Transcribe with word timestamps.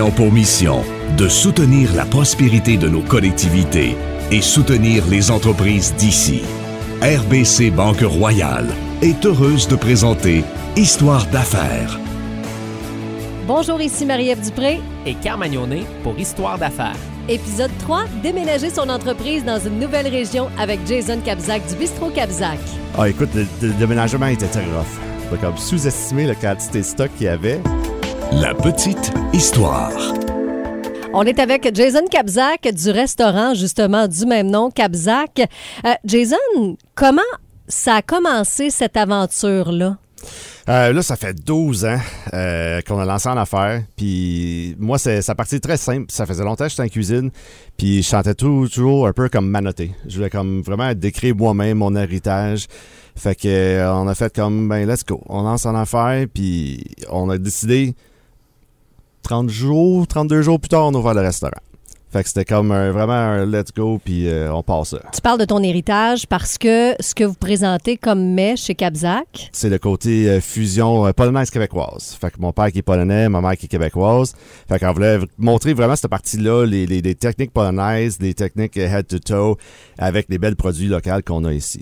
ayant 0.00 0.10
pour 0.10 0.32
mission 0.32 0.82
de 1.18 1.28
soutenir 1.28 1.94
la 1.94 2.06
prospérité 2.06 2.78
de 2.78 2.88
nos 2.88 3.02
collectivités 3.02 3.96
et 4.30 4.40
soutenir 4.40 5.06
les 5.08 5.30
entreprises 5.30 5.94
d'ici. 5.94 6.40
RBC 7.02 7.70
Banque 7.70 8.00
Royale 8.00 8.68
est 9.02 9.26
heureuse 9.26 9.68
de 9.68 9.76
présenter 9.76 10.42
Histoire 10.74 11.26
d'affaires. 11.26 11.98
Bonjour, 13.46 13.78
ici 13.82 14.06
Marie-Ève 14.06 14.42
Dupré. 14.42 14.80
Et 15.04 15.14
Carmagnonet 15.14 15.84
pour 16.02 16.18
Histoire 16.18 16.56
d'affaires. 16.56 16.96
Épisode 17.28 17.72
3, 17.80 18.04
déménager 18.22 18.70
son 18.70 18.88
entreprise 18.88 19.44
dans 19.44 19.58
une 19.58 19.78
nouvelle 19.78 20.08
région 20.08 20.48
avec 20.58 20.80
Jason 20.86 21.20
Kabzak 21.22 21.66
du 21.68 21.74
Bistro 21.74 22.08
Kabzak. 22.08 22.58
Ah, 22.96 23.06
écoute, 23.08 23.30
le, 23.34 23.46
le 23.60 23.74
déménagement 23.74 24.26
était 24.26 24.46
très 24.46 24.64
rough. 24.64 24.98
Faut 25.28 25.36
comme 25.36 25.58
sous-estimer 25.58 26.26
la 26.26 26.34
quantité 26.34 26.78
de 26.78 26.84
stock 26.84 27.10
qu'il 27.18 27.26
y 27.26 27.28
avait. 27.28 27.60
La 28.32 28.54
petite 28.54 29.12
histoire. 29.32 29.92
On 31.12 31.24
est 31.24 31.40
avec 31.40 31.68
Jason 31.74 32.06
Kabzak 32.08 32.72
du 32.72 32.90
restaurant 32.90 33.54
justement 33.54 34.06
du 34.06 34.24
même 34.24 34.48
nom, 34.48 34.70
Kabzak. 34.70 35.40
Euh, 35.84 35.94
Jason, 36.04 36.36
comment 36.94 37.22
ça 37.66 37.96
a 37.96 38.02
commencé 38.02 38.70
cette 38.70 38.96
aventure-là? 38.96 39.98
Euh, 40.68 40.92
là, 40.92 41.02
ça 41.02 41.16
fait 41.16 41.34
12 41.44 41.84
ans 41.86 41.98
euh, 42.32 42.80
qu'on 42.82 43.00
a 43.00 43.04
lancé 43.04 43.28
en 43.28 43.36
affaires. 43.36 43.82
Puis 43.96 44.76
moi, 44.78 44.98
c'est, 44.98 45.22
ça 45.22 45.34
partit 45.34 45.60
très 45.60 45.76
simple. 45.76 46.06
Ça 46.10 46.24
faisait 46.24 46.44
longtemps 46.44 46.64
que 46.64 46.70
j'étais 46.70 46.84
en 46.84 46.88
cuisine. 46.88 47.30
Puis 47.76 48.02
je 48.02 48.08
chantais 48.08 48.34
tout, 48.34 48.68
toujours 48.72 49.08
un 49.08 49.12
peu 49.12 49.28
comme 49.28 49.48
manoté. 49.48 49.92
Je 50.06 50.16
voulais 50.16 50.30
comme 50.30 50.62
vraiment 50.62 50.94
décrire 50.94 51.34
moi-même 51.34 51.78
mon 51.78 51.96
héritage. 51.96 52.66
Fait 53.16 53.34
que 53.34 53.84
on 53.90 54.06
a 54.06 54.14
fait 54.14 54.32
comme, 54.32 54.68
ben 54.68 54.88
let's 54.88 55.04
go. 55.04 55.20
On 55.26 55.42
lance 55.42 55.66
en 55.66 55.74
affaires. 55.74 56.26
Puis 56.32 56.84
on 57.10 57.28
a 57.28 57.36
décidé 57.36 57.96
30 59.22 59.48
jours, 59.50 60.06
32 60.06 60.42
jours 60.42 60.58
plus 60.60 60.68
tard, 60.68 60.86
on 60.86 60.94
a 60.94 60.98
ouvert 60.98 61.14
le 61.14 61.20
restaurant. 61.22 61.52
Fait 62.12 62.24
que 62.24 62.28
c'était 62.28 62.44
comme 62.44 62.72
un- 62.72 62.90
vraiment 62.90 63.12
un 63.12 63.46
let's 63.46 63.72
go, 63.72 64.00
puis 64.04 64.28
euh, 64.28 64.52
on 64.52 64.64
passe 64.64 64.88
ça. 64.90 64.98
Tu 65.14 65.20
parles 65.20 65.38
de 65.38 65.44
ton 65.44 65.62
héritage 65.62 66.26
parce 66.26 66.58
que 66.58 66.96
ce 66.98 67.14
que 67.14 67.22
vous 67.22 67.34
présentez 67.34 67.96
comme 67.96 68.34
mets 68.34 68.56
chez 68.56 68.74
Kabzak, 68.74 69.50
C'est 69.52 69.68
le 69.68 69.78
côté 69.78 70.28
euh, 70.28 70.40
fusion 70.40 71.06
euh, 71.06 71.12
polonaise-québécoise. 71.12 72.16
Fait 72.20 72.32
que 72.32 72.40
mon 72.40 72.52
père 72.52 72.72
qui 72.72 72.78
est 72.78 72.82
polonais, 72.82 73.28
ma 73.28 73.40
mère 73.40 73.56
qui 73.56 73.66
est 73.66 73.68
québécoise. 73.68 74.34
Fait 74.68 74.80
qu'on 74.80 74.92
voulait 74.92 75.20
montrer 75.38 75.72
vraiment 75.72 75.94
cette 75.94 76.10
partie-là, 76.10 76.64
les, 76.66 76.84
les- 76.84 77.00
les 77.00 77.14
techniques 77.14 77.52
polonaises, 77.52 78.18
les 78.20 78.34
techniques 78.34 78.76
head-to-toe, 78.76 79.56
avec 79.96 80.26
les 80.30 80.38
belles 80.38 80.56
produits 80.56 80.88
locaux 80.88 81.10
qu'on 81.24 81.44
a 81.44 81.52
ici. 81.52 81.80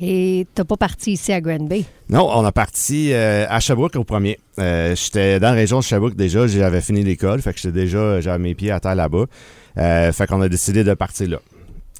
Et 0.00 0.46
t'as 0.54 0.64
pas 0.64 0.76
parti 0.76 1.12
ici 1.12 1.32
à 1.32 1.40
Grand 1.40 1.66
Bay? 1.66 1.84
Non, 2.08 2.28
on 2.32 2.44
a 2.44 2.52
parti 2.52 3.12
euh, 3.12 3.46
à 3.48 3.60
Sherbrooke 3.60 3.96
au 3.96 4.04
premier. 4.04 4.38
Euh, 4.58 4.94
j'étais 4.94 5.40
dans 5.40 5.48
la 5.48 5.54
région 5.54 5.78
de 5.78 5.84
Sherbrooke 5.84 6.16
déjà, 6.16 6.46
j'avais 6.46 6.80
fini 6.80 7.02
l'école, 7.02 7.42
fait 7.42 7.52
que 7.52 7.60
j'étais 7.60 7.80
déjà, 7.80 8.20
j'avais 8.20 8.38
mes 8.38 8.54
pieds 8.54 8.70
à 8.70 8.80
terre 8.80 8.94
là-bas. 8.94 9.24
Euh, 9.78 10.12
fait 10.12 10.26
qu'on 10.26 10.40
a 10.40 10.48
décidé 10.48 10.84
de 10.84 10.94
partir 10.94 11.28
là. 11.28 11.38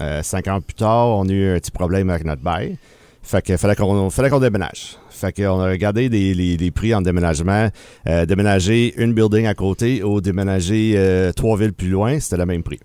Euh, 0.00 0.22
cinq 0.22 0.48
ans 0.48 0.60
plus 0.60 0.74
tard, 0.74 1.08
on 1.08 1.28
a 1.28 1.32
eu 1.32 1.54
un 1.54 1.58
petit 1.58 1.70
problème 1.70 2.10
avec 2.10 2.24
notre 2.24 2.42
bail. 2.42 2.78
Fait 3.22 3.42
que 3.42 3.56
fallait 3.56 3.74
qu'on 3.74 4.10
fallait 4.10 4.30
qu'on 4.30 4.40
déménage. 4.40 4.96
Fait 5.10 5.32
qu'on 5.32 5.60
a 5.60 5.68
regardé 5.68 6.08
les, 6.08 6.34
les 6.34 6.70
prix 6.70 6.94
en 6.94 7.00
déménagement. 7.00 7.70
Déménager 8.06 8.94
une 9.02 9.14
building 9.14 9.46
à 9.46 9.54
côté 9.54 10.04
ou 10.04 10.20
déménager 10.20 11.32
trois 11.34 11.56
villes 11.58 11.72
plus 11.72 11.88
loin, 11.88 12.20
c'était 12.20 12.36
le 12.36 12.46
même 12.46 12.62
prix. 12.62 12.78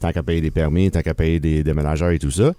Tant 0.00 0.10
qu'à 0.10 0.22
payer 0.22 0.40
des 0.40 0.50
permis, 0.50 0.90
tant 0.90 1.02
qu'à 1.02 1.12
payer 1.12 1.38
des 1.38 1.62
déménageurs 1.62 2.10
et 2.10 2.18
tout 2.18 2.30
ça. 2.30 2.52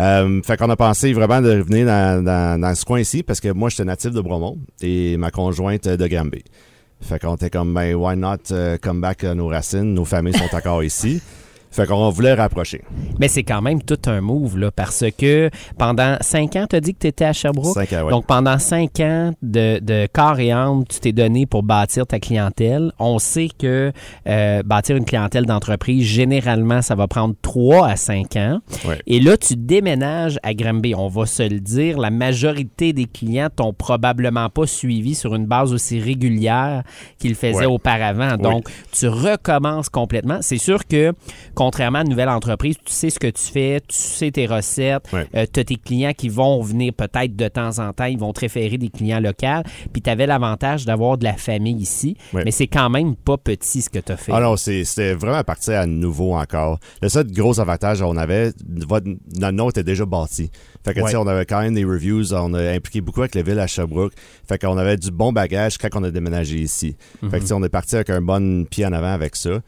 Euh, 0.00 0.40
fait 0.42 0.56
qu'on 0.56 0.70
a 0.70 0.76
pensé 0.76 1.12
vraiment 1.12 1.42
de 1.42 1.58
revenir 1.58 1.86
dans, 1.86 2.24
dans, 2.24 2.58
dans 2.58 2.74
ce 2.74 2.84
coin 2.86 3.00
ici 3.00 3.22
parce 3.22 3.38
que 3.38 3.52
moi, 3.52 3.68
j'étais 3.68 3.84
natif 3.84 4.12
de 4.12 4.20
Bromont 4.20 4.58
et 4.80 5.18
ma 5.18 5.30
conjointe 5.30 5.86
de 5.86 6.06
Granby. 6.06 6.42
Fait 7.02 7.18
qu'on 7.18 7.34
était 7.34 7.50
comme, 7.50 7.74
ben, 7.74 7.94
why 7.94 8.16
not 8.16 8.50
euh, 8.50 8.78
come 8.80 9.00
back 9.00 9.24
à 9.24 9.34
nos 9.34 9.48
racines? 9.48 9.94
Nos 9.94 10.04
familles 10.06 10.36
sont 10.36 10.54
encore 10.54 10.82
ici. 10.82 11.22
Fait 11.70 11.86
qu'on 11.86 12.10
voulait 12.10 12.34
rapprocher. 12.34 12.82
Mais 13.18 13.28
c'est 13.28 13.44
quand 13.44 13.62
même 13.62 13.80
tout 13.82 13.98
un 14.06 14.20
move, 14.20 14.58
là, 14.58 14.70
parce 14.70 15.04
que 15.16 15.50
pendant 15.78 16.16
cinq 16.20 16.56
ans, 16.56 16.66
tu 16.68 16.74
as 16.76 16.80
dit 16.80 16.94
que 16.94 16.98
tu 17.00 17.06
étais 17.06 17.24
à 17.24 17.32
Sherbrooke? 17.32 17.74
Cinq 17.74 17.92
ans, 17.92 18.04
ouais. 18.04 18.10
Donc, 18.10 18.26
pendant 18.26 18.58
cinq 18.58 18.98
ans 19.00 19.32
de, 19.42 19.78
de 19.78 20.08
corps 20.12 20.40
et 20.40 20.50
âme, 20.50 20.84
tu 20.88 20.98
t'es 20.98 21.12
donné 21.12 21.46
pour 21.46 21.62
bâtir 21.62 22.06
ta 22.06 22.18
clientèle. 22.18 22.90
On 22.98 23.18
sait 23.20 23.48
que 23.56 23.92
euh, 24.26 24.62
bâtir 24.64 24.96
une 24.96 25.04
clientèle 25.04 25.46
d'entreprise, 25.46 26.04
généralement, 26.04 26.82
ça 26.82 26.94
va 26.96 27.06
prendre 27.06 27.34
trois 27.40 27.88
à 27.88 27.96
cinq 27.96 28.36
ans. 28.36 28.58
Ouais. 28.86 28.98
Et 29.06 29.20
là, 29.20 29.36
tu 29.36 29.54
déménages 29.56 30.38
à 30.42 30.54
Granby. 30.54 30.94
On 30.96 31.08
va 31.08 31.26
se 31.26 31.42
le 31.44 31.60
dire, 31.60 31.98
la 31.98 32.10
majorité 32.10 32.92
des 32.92 33.06
clients 33.06 33.48
t'ont 33.54 33.72
probablement 33.72 34.48
pas 34.48 34.66
suivi 34.66 35.14
sur 35.14 35.34
une 35.36 35.46
base 35.46 35.72
aussi 35.72 36.00
régulière 36.00 36.82
qu'ils 37.18 37.34
faisaient 37.36 37.60
Ouais. 37.60 37.66
auparavant. 37.66 38.36
Donc, 38.36 38.68
tu 38.92 39.06
recommences 39.06 39.88
complètement. 39.88 40.38
C'est 40.40 40.58
sûr 40.58 40.86
que, 40.86 41.12
contrairement 41.60 41.98
à 41.98 42.02
une 42.04 42.08
nouvelle 42.08 42.30
entreprise, 42.30 42.76
tu 42.82 42.90
sais 42.90 43.10
ce 43.10 43.18
que 43.18 43.26
tu 43.26 43.42
fais, 43.42 43.80
tu 43.86 43.94
sais 43.94 44.30
tes 44.30 44.46
recettes, 44.46 45.12
Ouais. 45.12 45.26
tu 45.52 45.60
as 45.60 45.64
tes 45.64 45.76
clients 45.76 46.14
qui 46.16 46.30
vont 46.30 46.62
venir 46.62 46.94
peut-être 46.94 47.36
de 47.36 47.48
temps 47.48 47.78
en 47.80 47.92
temps, 47.92 48.06
ils 48.06 48.18
vont 48.18 48.32
te 48.32 48.40
référer 48.40 48.78
des 48.78 48.88
clients 48.88 49.20
locaux, 49.20 49.62
puis 49.92 50.00
tu 50.00 50.08
avais 50.08 50.26
l'avantage 50.26 50.86
d'avoir 50.86 51.18
de 51.18 51.24
la 51.24 51.34
famille 51.34 51.76
ici, 51.76 52.16
Ouais. 52.32 52.44
mais 52.46 52.50
c'est 52.50 52.66
quand 52.66 52.88
même 52.88 53.14
pas 53.14 53.36
petit 53.36 53.82
ce 53.82 53.90
que 53.90 53.98
tu 53.98 54.10
as 54.10 54.16
fait. 54.16 54.32
Ah 54.34 54.40
non, 54.40 54.56
c'est- 54.56 54.84
c'était 54.84 55.12
vraiment 55.12 55.42
parti 55.44 55.70
à 55.72 55.84
nouveau 55.84 56.32
encore. 56.34 56.78
Le 57.02 57.10
seul 57.10 57.30
gros 57.30 57.60
avantage 57.60 58.00
qu'on 58.00 58.16
avait, 58.16 58.52
votre, 58.88 59.08
notre 59.36 59.52
nom 59.52 59.68
était 59.68 59.82
déjà 59.84 60.06
bâti. 60.06 60.50
Fait 60.82 60.94
que, 60.94 61.00
Ouais. 61.02 61.14
on 61.14 61.26
avait 61.26 61.44
quand 61.44 61.60
même 61.60 61.74
des 61.74 61.84
reviews, 61.84 62.32
on 62.32 62.54
a 62.54 62.70
impliqué 62.72 63.02
beaucoup 63.02 63.20
avec 63.20 63.34
la 63.34 63.42
ville 63.42 63.58
à 63.58 63.66
Sherbrooke. 63.66 64.14
Fait 64.48 64.56
qu'on 64.58 64.78
avait 64.78 64.96
du 64.96 65.10
bon 65.10 65.30
bagage 65.30 65.76
quand 65.76 65.90
on 65.94 66.04
a 66.04 66.10
déménagé 66.10 66.56
ici. 66.56 66.96
Fait 67.30 67.38
que, 67.38 67.44
sais, 67.44 67.52
on 67.52 67.62
est 67.62 67.68
parti 67.68 67.96
avec 67.96 68.08
un 68.08 68.22
bon 68.22 68.64
pied 68.64 68.86
en 68.86 68.92
avant 68.94 69.12
avec 69.12 69.36
ça. 69.36 69.60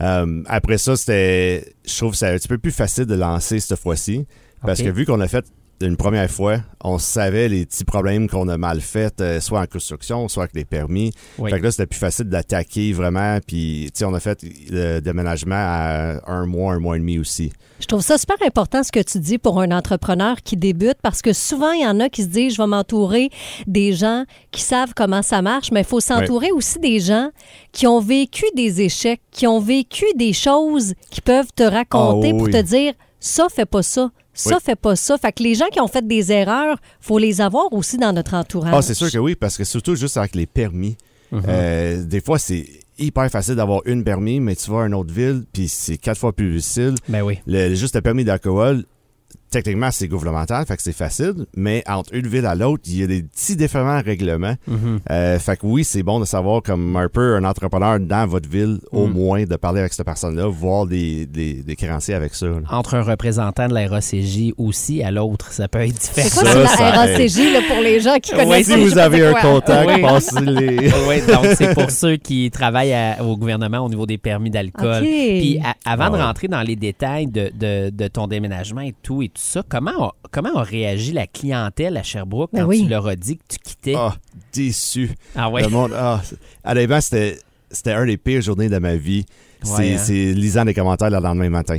Euh, 0.00 0.42
après 0.46 0.78
ça, 0.78 0.96
c'était, 0.96 1.74
je 1.86 1.96
trouve 1.96 2.12
que 2.12 2.18
c'est 2.18 2.28
un 2.28 2.36
petit 2.36 2.48
peu 2.48 2.58
plus 2.58 2.70
facile 2.70 3.06
de 3.06 3.14
lancer 3.14 3.60
cette 3.60 3.78
fois-ci. 3.78 4.26
Parce 4.62 4.82
que 4.82 4.88
vu 4.88 5.06
qu'on 5.06 5.20
a 5.20 5.28
fait 5.28 5.46
une 5.80 5.96
première 5.96 6.30
fois, 6.30 6.58
on 6.82 6.98
savait 6.98 7.48
les 7.48 7.66
petits 7.66 7.84
problèmes 7.84 8.28
qu'on 8.28 8.48
a 8.48 8.58
mal 8.58 8.80
fait, 8.80 9.20
euh, 9.20 9.40
soit 9.40 9.60
en 9.60 9.66
construction, 9.66 10.28
soit 10.28 10.44
avec 10.44 10.54
les 10.54 10.64
permis. 10.64 11.12
Oui. 11.38 11.50
Fait 11.50 11.58
que 11.58 11.64
là, 11.64 11.70
c'était 11.70 11.86
plus 11.86 11.98
facile 11.98 12.26
d'attaquer 12.26 12.92
vraiment. 12.92 13.38
Puis, 13.46 13.90
tu 13.92 13.98
sais, 13.98 14.04
on 14.04 14.14
a 14.14 14.20
fait 14.20 14.44
le 14.70 15.00
déménagement 15.00 15.54
à 15.56 16.20
un 16.26 16.46
mois, 16.46 16.74
un 16.74 16.78
mois 16.80 16.96
et 16.96 17.00
demi 17.00 17.18
aussi. 17.18 17.52
Je 17.80 17.86
trouve 17.86 18.00
ça 18.02 18.18
super 18.18 18.36
important 18.44 18.82
ce 18.82 18.90
que 18.90 19.00
tu 19.00 19.20
dis 19.20 19.38
pour 19.38 19.60
un 19.60 19.70
entrepreneur 19.70 20.36
qui 20.42 20.56
débute 20.56 20.96
parce 21.00 21.22
que 21.22 21.32
souvent, 21.32 21.70
il 21.70 21.82
y 21.82 21.86
en 21.86 22.00
a 22.00 22.08
qui 22.08 22.24
se 22.24 22.28
disent, 22.28 22.54
je 22.54 22.62
vais 22.62 22.66
m'entourer 22.66 23.30
des 23.68 23.92
gens 23.92 24.24
qui 24.50 24.62
savent 24.62 24.94
comment 24.96 25.22
ça 25.22 25.42
marche, 25.42 25.70
mais 25.70 25.80
il 25.80 25.86
faut 25.86 26.00
s'entourer 26.00 26.50
aussi 26.50 26.80
des 26.80 26.98
gens 26.98 27.30
qui 27.70 27.86
ont 27.86 28.00
vécu 28.00 28.44
des 28.56 28.80
échecs, 28.82 29.20
qui 29.30 29.46
ont 29.46 29.60
vécu 29.60 30.04
des 30.16 30.32
choses 30.32 30.94
qui 31.10 31.20
peuvent 31.20 31.52
te 31.54 31.62
raconter 31.62 32.32
Ah, 32.34 32.36
pour 32.36 32.50
te 32.50 32.60
dire, 32.62 32.94
ça, 33.20 33.46
fais 33.52 33.66
pas 33.66 33.82
ça. 33.82 34.10
Ça, 34.34 34.50
Oui. 34.54 34.60
fais 34.64 34.76
pas 34.76 34.94
ça. 34.94 35.18
Fait 35.18 35.32
que 35.32 35.42
les 35.42 35.54
gens 35.56 35.66
qui 35.72 35.80
ont 35.80 35.88
fait 35.88 36.06
des 36.06 36.30
erreurs, 36.30 36.78
faut 37.00 37.18
les 37.18 37.40
avoir 37.40 37.72
aussi 37.72 37.96
dans 37.98 38.12
notre 38.12 38.34
entourage. 38.34 38.72
Ah, 38.74 38.82
c'est 38.82 38.94
sûr 38.94 39.10
que 39.10 39.18
oui, 39.18 39.34
parce 39.34 39.56
que 39.56 39.64
surtout 39.64 39.96
juste 39.96 40.16
avec 40.16 40.34
les 40.36 40.46
permis, 40.46 40.96
euh, 41.32 42.04
des 42.04 42.20
fois, 42.20 42.38
c'est 42.38 42.64
hyper 42.98 43.28
facile 43.30 43.56
d'avoir 43.56 43.82
une 43.86 44.04
permis, 44.04 44.38
mais 44.40 44.54
tu 44.56 44.70
vas 44.70 44.82
à 44.82 44.86
une 44.86 44.94
autre 44.94 45.12
ville, 45.12 45.44
puis 45.52 45.68
c'est 45.68 45.98
quatre 45.98 46.18
fois 46.18 46.32
plus 46.32 46.52
difficile. 46.52 46.94
Ben 47.08 47.22
oui. 47.22 47.38
Le, 47.46 47.74
juste 47.74 47.94
le 47.96 48.00
permis 48.00 48.24
d'alcool, 48.24 48.84
techniquement, 49.50 49.90
c'est 49.90 50.08
gouvernemental, 50.08 50.64
fait 50.66 50.76
que 50.76 50.82
c'est 50.82 50.92
facile, 50.92 51.46
mais 51.56 51.82
entre 51.88 52.14
une 52.14 52.26
ville 52.26 52.46
à 52.46 52.54
l'autre, 52.54 52.82
il 52.86 52.98
y 53.00 53.02
a 53.02 53.06
des 53.06 53.22
petits 53.22 53.56
différents 53.56 54.00
règlements. 54.02 54.54
Euh, 55.10 55.38
fait 55.38 55.56
que 55.56 55.66
oui, 55.66 55.84
c'est 55.84 56.02
bon 56.02 56.20
de 56.20 56.24
savoir, 56.24 56.62
comme 56.62 56.96
un 56.96 57.08
peu 57.08 57.36
un 57.36 57.44
entrepreneur 57.44 57.98
dans 58.00 58.26
votre 58.26 58.48
ville, 58.48 58.78
au 58.92 59.06
moins, 59.06 59.44
de 59.44 59.56
parler 59.56 59.80
avec 59.80 59.92
cette 59.92 60.04
personne-là, 60.06 60.46
voir 60.46 60.86
des, 60.86 61.26
des, 61.26 61.62
des 61.62 61.76
créanciers 61.76 62.14
avec 62.14 62.34
ça. 62.34 62.46
là. 62.46 62.56
Entre 62.70 62.94
un 62.94 63.02
représentant 63.02 63.68
de 63.68 63.74
la 63.74 63.88
RACJ 63.88 64.52
aussi 64.56 65.02
à 65.02 65.10
l'autre, 65.10 65.52
ça 65.52 65.68
peut 65.68 65.80
être 65.80 65.94
différent. 65.94 66.28
C'est 66.30 66.40
quoi 66.44 66.66
Ça, 66.66 66.76
ça 66.76 66.90
la 66.90 67.00
RACJ 67.12 67.36
là, 67.52 67.60
pour 67.68 67.82
les 67.82 68.00
gens 68.00 68.16
qui 68.22 68.32
Oui, 68.34 68.38
connaissent 68.44 68.68
je 68.68 68.72
Si 68.74 68.84
vous 68.84 68.98
avez 68.98 69.26
un 69.26 69.34
contact, 69.34 69.90
Oui. 69.94 70.02
passez 70.02 70.40
les... 70.44 70.76
oui, 71.08 71.16
donc 71.26 71.46
c'est 71.56 71.74
pour 71.74 71.90
ceux 71.90 72.16
qui 72.16 72.50
travaillent 72.50 72.92
à- 72.92 73.22
au 73.24 73.36
gouvernement 73.36 73.78
au 73.78 73.88
niveau 73.88 74.06
des 74.06 74.18
permis 74.18 74.50
d'alcool. 74.50 75.02
OK. 75.02 75.08
Puis 75.08 75.60
à- 75.64 75.90
avant 75.90 76.04
Ah 76.04 76.10
de 76.10 76.14
ouais. 76.16 76.22
rentrer 76.22 76.48
dans 76.48 76.62
les 76.62 76.76
détails 76.76 77.26
de, 77.26 77.50
de- 77.58 77.90
de 77.90 78.08
ton 78.08 78.26
déménagement 78.26 78.80
et 78.82 78.94
tout 79.02 79.22
et 79.22 79.28
tout 79.28 79.37
ça, 79.38 79.62
comment 79.68 80.08
a, 80.08 80.14
comment 80.30 80.56
a 80.56 80.62
réagi 80.62 81.12
la 81.12 81.26
clientèle 81.26 81.96
à 81.96 82.02
Sherbrooke 82.02 82.50
Ben 82.52 82.62
quand 82.62 82.68
oui. 82.68 82.82
tu 82.82 82.88
leur 82.88 83.06
as 83.06 83.16
dit 83.16 83.36
que 83.36 83.42
tu 83.48 83.58
quittais? 83.58 83.94
Ah, 83.96 84.14
déçu. 84.52 85.10
Ah 85.36 85.48
ouais. 85.48 85.62
Le 85.62 85.68
monde, 85.68 85.92
ah, 85.96 86.20
c'est- 86.24 86.36
honnêtement, 86.64 87.00
c'était, 87.00 87.38
c'était 87.70 87.92
un 87.92 88.04
des 88.06 88.16
pires 88.16 88.42
journées 88.42 88.68
de 88.68 88.78
ma 88.78 88.96
vie. 88.96 89.24
Ouais, 89.64 89.70
c'est, 89.76 89.94
hein? 89.94 89.98
c'est 89.98 90.32
lisant 90.34 90.64
des 90.64 90.74
commentaires 90.74 91.10
le 91.10 91.18
lendemain 91.20 91.48
matin. 91.50 91.78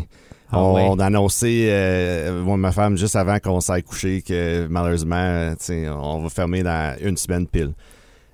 Ah 0.52 0.60
on, 0.64 0.76
ouais. 0.76 0.88
on 0.90 0.98
a 1.00 1.06
annoncé, 1.06 1.68
euh, 1.70 2.42
moi 2.44 2.56
et 2.56 2.58
ma 2.58 2.72
femme, 2.72 2.98
juste 2.98 3.16
avant 3.16 3.38
qu'on 3.40 3.60
s'aille 3.60 3.84
coucher, 3.84 4.22
que 4.22 4.66
malheureusement, 4.68 5.54
on 5.70 6.22
va 6.24 6.30
fermer 6.30 6.64
dans 6.64 6.96
une 7.02 7.18
semaine 7.18 7.46
pile. 7.46 7.74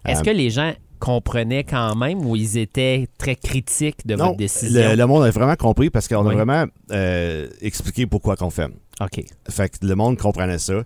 Est-ce 0.06 0.22
Euh, 0.22 0.24
que 0.24 0.30
les 0.30 0.50
gens 0.50 0.72
comprenaient 1.00 1.64
quand 1.64 1.96
même 1.96 2.26
ou 2.26 2.36
ils 2.36 2.58
étaient 2.58 3.08
très 3.18 3.36
critiques 3.36 4.06
de 4.06 4.16
non, 4.16 4.26
votre 4.28 4.38
décision? 4.38 4.90
le, 4.90 4.96
le 4.96 5.06
monde 5.08 5.24
a 5.24 5.32
vraiment 5.32 5.56
compris 5.56 5.90
parce 5.90 6.08
qu'on 6.08 6.26
Oui. 6.26 6.34
a 6.34 6.36
vraiment 6.44 6.66
euh, 6.92 7.48
expliqué 7.62 8.06
pourquoi 8.06 8.36
qu'on 8.36 8.50
ferme. 8.50 8.74
OK. 9.02 9.24
Fait 9.50 9.70
que 9.70 9.86
le 9.86 9.96
monde 9.96 10.18
comprenait 10.18 10.60
ça. 10.60 10.84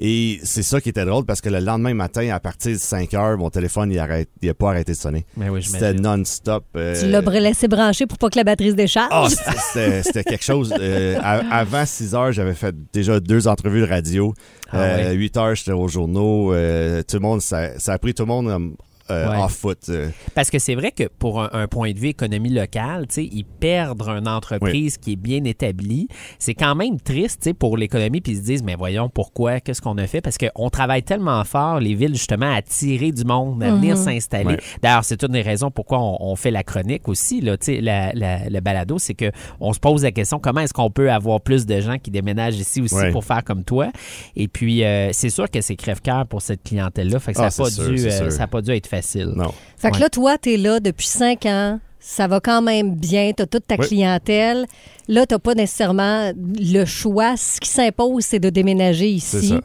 Et 0.00 0.38
c'est 0.44 0.62
ça 0.62 0.80
qui 0.80 0.90
était 0.90 1.04
drôle 1.04 1.24
parce 1.24 1.40
que 1.40 1.48
le 1.48 1.58
lendemain 1.58 1.92
matin, 1.92 2.28
à 2.32 2.38
partir 2.38 2.70
de 2.70 2.76
5 2.78 3.14
heures, 3.14 3.36
mon 3.36 3.50
téléphone, 3.50 3.90
il 3.90 3.98
arrête, 3.98 4.28
il 4.40 4.48
a 4.48 4.54
pas 4.54 4.70
arrêté 4.70 4.92
de 4.92 4.96
sonner. 4.96 5.26
Mais 5.36 5.48
oui, 5.48 5.60
C'était 5.60 5.92
non-stop. 5.92 6.64
euh, 6.76 6.94
Tu 7.00 7.08
l'as 7.08 7.20
laissé 7.40 7.66
brancher 7.66 8.06
pour 8.06 8.16
pas 8.16 8.30
que 8.30 8.36
la 8.38 8.44
batterie 8.44 8.70
se 8.70 8.74
décharge? 8.76 9.34
ah, 9.44 9.54
c'était- 9.72 10.22
quelque 10.22 10.44
chose. 10.44 10.72
Euh, 10.78 11.18
à- 11.20 11.58
avant 11.58 11.84
6 11.84 12.14
heures, 12.14 12.30
j'avais 12.30 12.54
fait 12.54 12.76
déjà 12.92 13.18
deux 13.18 13.48
entrevues 13.48 13.80
de 13.80 13.88
radio. 13.88 14.32
Ah 14.70 14.78
Euh, 14.82 15.08
ouais. 15.10 15.14
8 15.16 15.36
heures, 15.36 15.54
j'étais 15.56 15.72
aux 15.72 15.88
journaux. 15.88 16.52
Euh, 16.54 17.02
tout 17.02 17.16
le 17.16 17.22
monde, 17.22 17.40
ça, 17.42 17.76
ça 17.80 17.94
a 17.94 17.98
pris 17.98 18.14
tout 18.14 18.22
le 18.22 18.28
monde 18.28 18.74
euh, 19.10 19.26
euh, 19.26 19.42
Ouais. 19.42 19.48
foot. 19.48 19.78
euh. 19.88 20.08
Parce 20.34 20.50
que 20.50 20.58
c'est 20.58 20.74
vrai 20.74 20.90
que 20.92 21.04
pour 21.18 21.42
un, 21.42 21.50
un 21.52 21.66
point 21.68 21.92
de 21.92 21.98
vue 21.98 22.08
économie 22.08 22.50
locale, 22.50 23.06
tu 23.08 23.14
sais, 23.14 23.24
ils 23.24 23.44
perdent 23.44 24.02
une 24.02 24.28
entreprise 24.28 24.96
qui 24.98 25.12
est 25.12 25.16
bien 25.16 25.44
établie. 25.44 26.08
C'est 26.38 26.54
quand 26.54 26.74
même 26.74 27.00
triste 27.00 27.40
tu 27.42 27.50
sais, 27.50 27.54
pour 27.54 27.76
l'économie, 27.76 28.20
puis 28.20 28.32
ils 28.32 28.38
se 28.38 28.42
disent, 28.42 28.62
mais 28.62 28.74
voyons, 28.74 29.08
pourquoi, 29.08 29.60
qu'est-ce 29.60 29.80
qu'on 29.82 29.98
a 29.98 30.06
fait? 30.06 30.20
Parce 30.20 30.36
qu'on 30.38 30.70
travaille 30.70 31.02
tellement 31.02 31.42
fort, 31.44 31.80
les 31.80 31.94
villes, 31.94 32.14
justement, 32.14 32.50
à 32.52 32.56
attirer 32.56 33.12
du 33.12 33.24
monde, 33.24 33.62
à 33.62 33.70
venir 33.74 33.96
s'installer. 33.96 34.44
Ouais. 34.54 34.60
D'ailleurs, 34.82 35.04
c'est 35.04 35.22
une 35.22 35.32
des 35.32 35.42
raisons 35.42 35.70
pourquoi 35.70 35.98
on, 36.00 36.16
on 36.20 36.36
fait 36.36 36.50
la 36.50 36.62
chronique 36.62 37.08
aussi, 37.08 37.40
là, 37.40 37.56
tu 37.56 37.66
sais, 37.66 37.80
la, 37.80 38.12
la- 38.12 38.48
le 38.48 38.60
balado, 38.60 38.98
c'est 38.98 39.14
que 39.14 39.30
on 39.60 39.72
se 39.72 39.80
pose 39.80 40.02
la 40.02 40.12
question, 40.12 40.38
comment 40.38 40.60
est-ce 40.60 40.72
qu'on 40.74 40.90
peut 40.90 41.10
avoir 41.10 41.40
plus 41.40 41.66
de 41.66 41.80
gens 41.80 41.98
qui 41.98 42.10
déménagent 42.10 42.56
ici 42.58 42.80
aussi 42.80 42.94
Ouais. 42.94 43.10
pour 43.12 43.24
faire 43.24 43.44
comme 43.44 43.64
toi? 43.64 43.90
Et 44.36 44.48
puis, 44.48 44.84
euh, 44.84 45.10
c'est 45.12 45.30
sûr 45.30 45.50
que 45.50 45.60
c'est 45.60 45.76
crève-cœur 45.76 46.26
pour 46.26 46.42
cette 46.42 46.62
clientèle-là, 46.62 47.18
fait 47.18 47.32
que 47.32 47.36
ça 47.38 47.42
Ah, 47.44 47.46
n'a 47.46 47.50
c'est 47.50 47.62
pas, 47.62 47.70
sûr, 47.70 47.88
dû, 47.90 48.06
euh, 48.06 48.30
ça 48.30 48.42
a 48.44 48.46
pas 48.46 48.60
dû 48.62 48.70
être 48.72 48.86
facile. 48.86 48.97
Non. 49.36 49.52
Fait 49.76 49.90
que 49.90 49.94
Ouais. 49.96 50.00
là, 50.02 50.08
toi, 50.10 50.38
tu 50.38 50.54
es 50.54 50.56
là 50.56 50.80
depuis 50.80 51.06
cinq 51.06 51.46
ans. 51.46 51.80
Ça 52.00 52.26
va 52.26 52.40
quand 52.40 52.62
même 52.62 52.94
bien. 52.94 53.32
Tu 53.36 53.42
as 53.42 53.46
toute 53.46 53.66
ta 53.66 53.74
Oui. 53.78 53.86
clientèle. 53.86 54.66
Là, 55.08 55.26
tu 55.26 55.34
n'as 55.34 55.38
pas 55.38 55.54
nécessairement 55.54 56.32
le 56.36 56.84
choix. 56.84 57.36
Ce 57.36 57.60
qui 57.60 57.68
s'impose, 57.68 58.24
c'est 58.24 58.38
de 58.38 58.50
déménager 58.50 59.08
ici. 59.10 59.48
ça. 59.48 59.60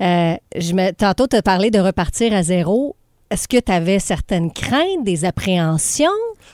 Euh, 0.00 0.34
je 0.56 0.72
me- 0.72 0.90
Tantôt, 0.92 1.26
tu 1.26 1.36
as 1.36 1.42
parlé 1.42 1.70
de 1.70 1.78
repartir 1.78 2.32
à 2.34 2.42
zéro. 2.42 2.96
Est-ce 3.34 3.48
que 3.48 3.56
tu 3.58 3.72
avais 3.72 3.98
certaines 3.98 4.52
craintes, 4.52 5.02
des 5.02 5.24
appréhensions? 5.24 6.06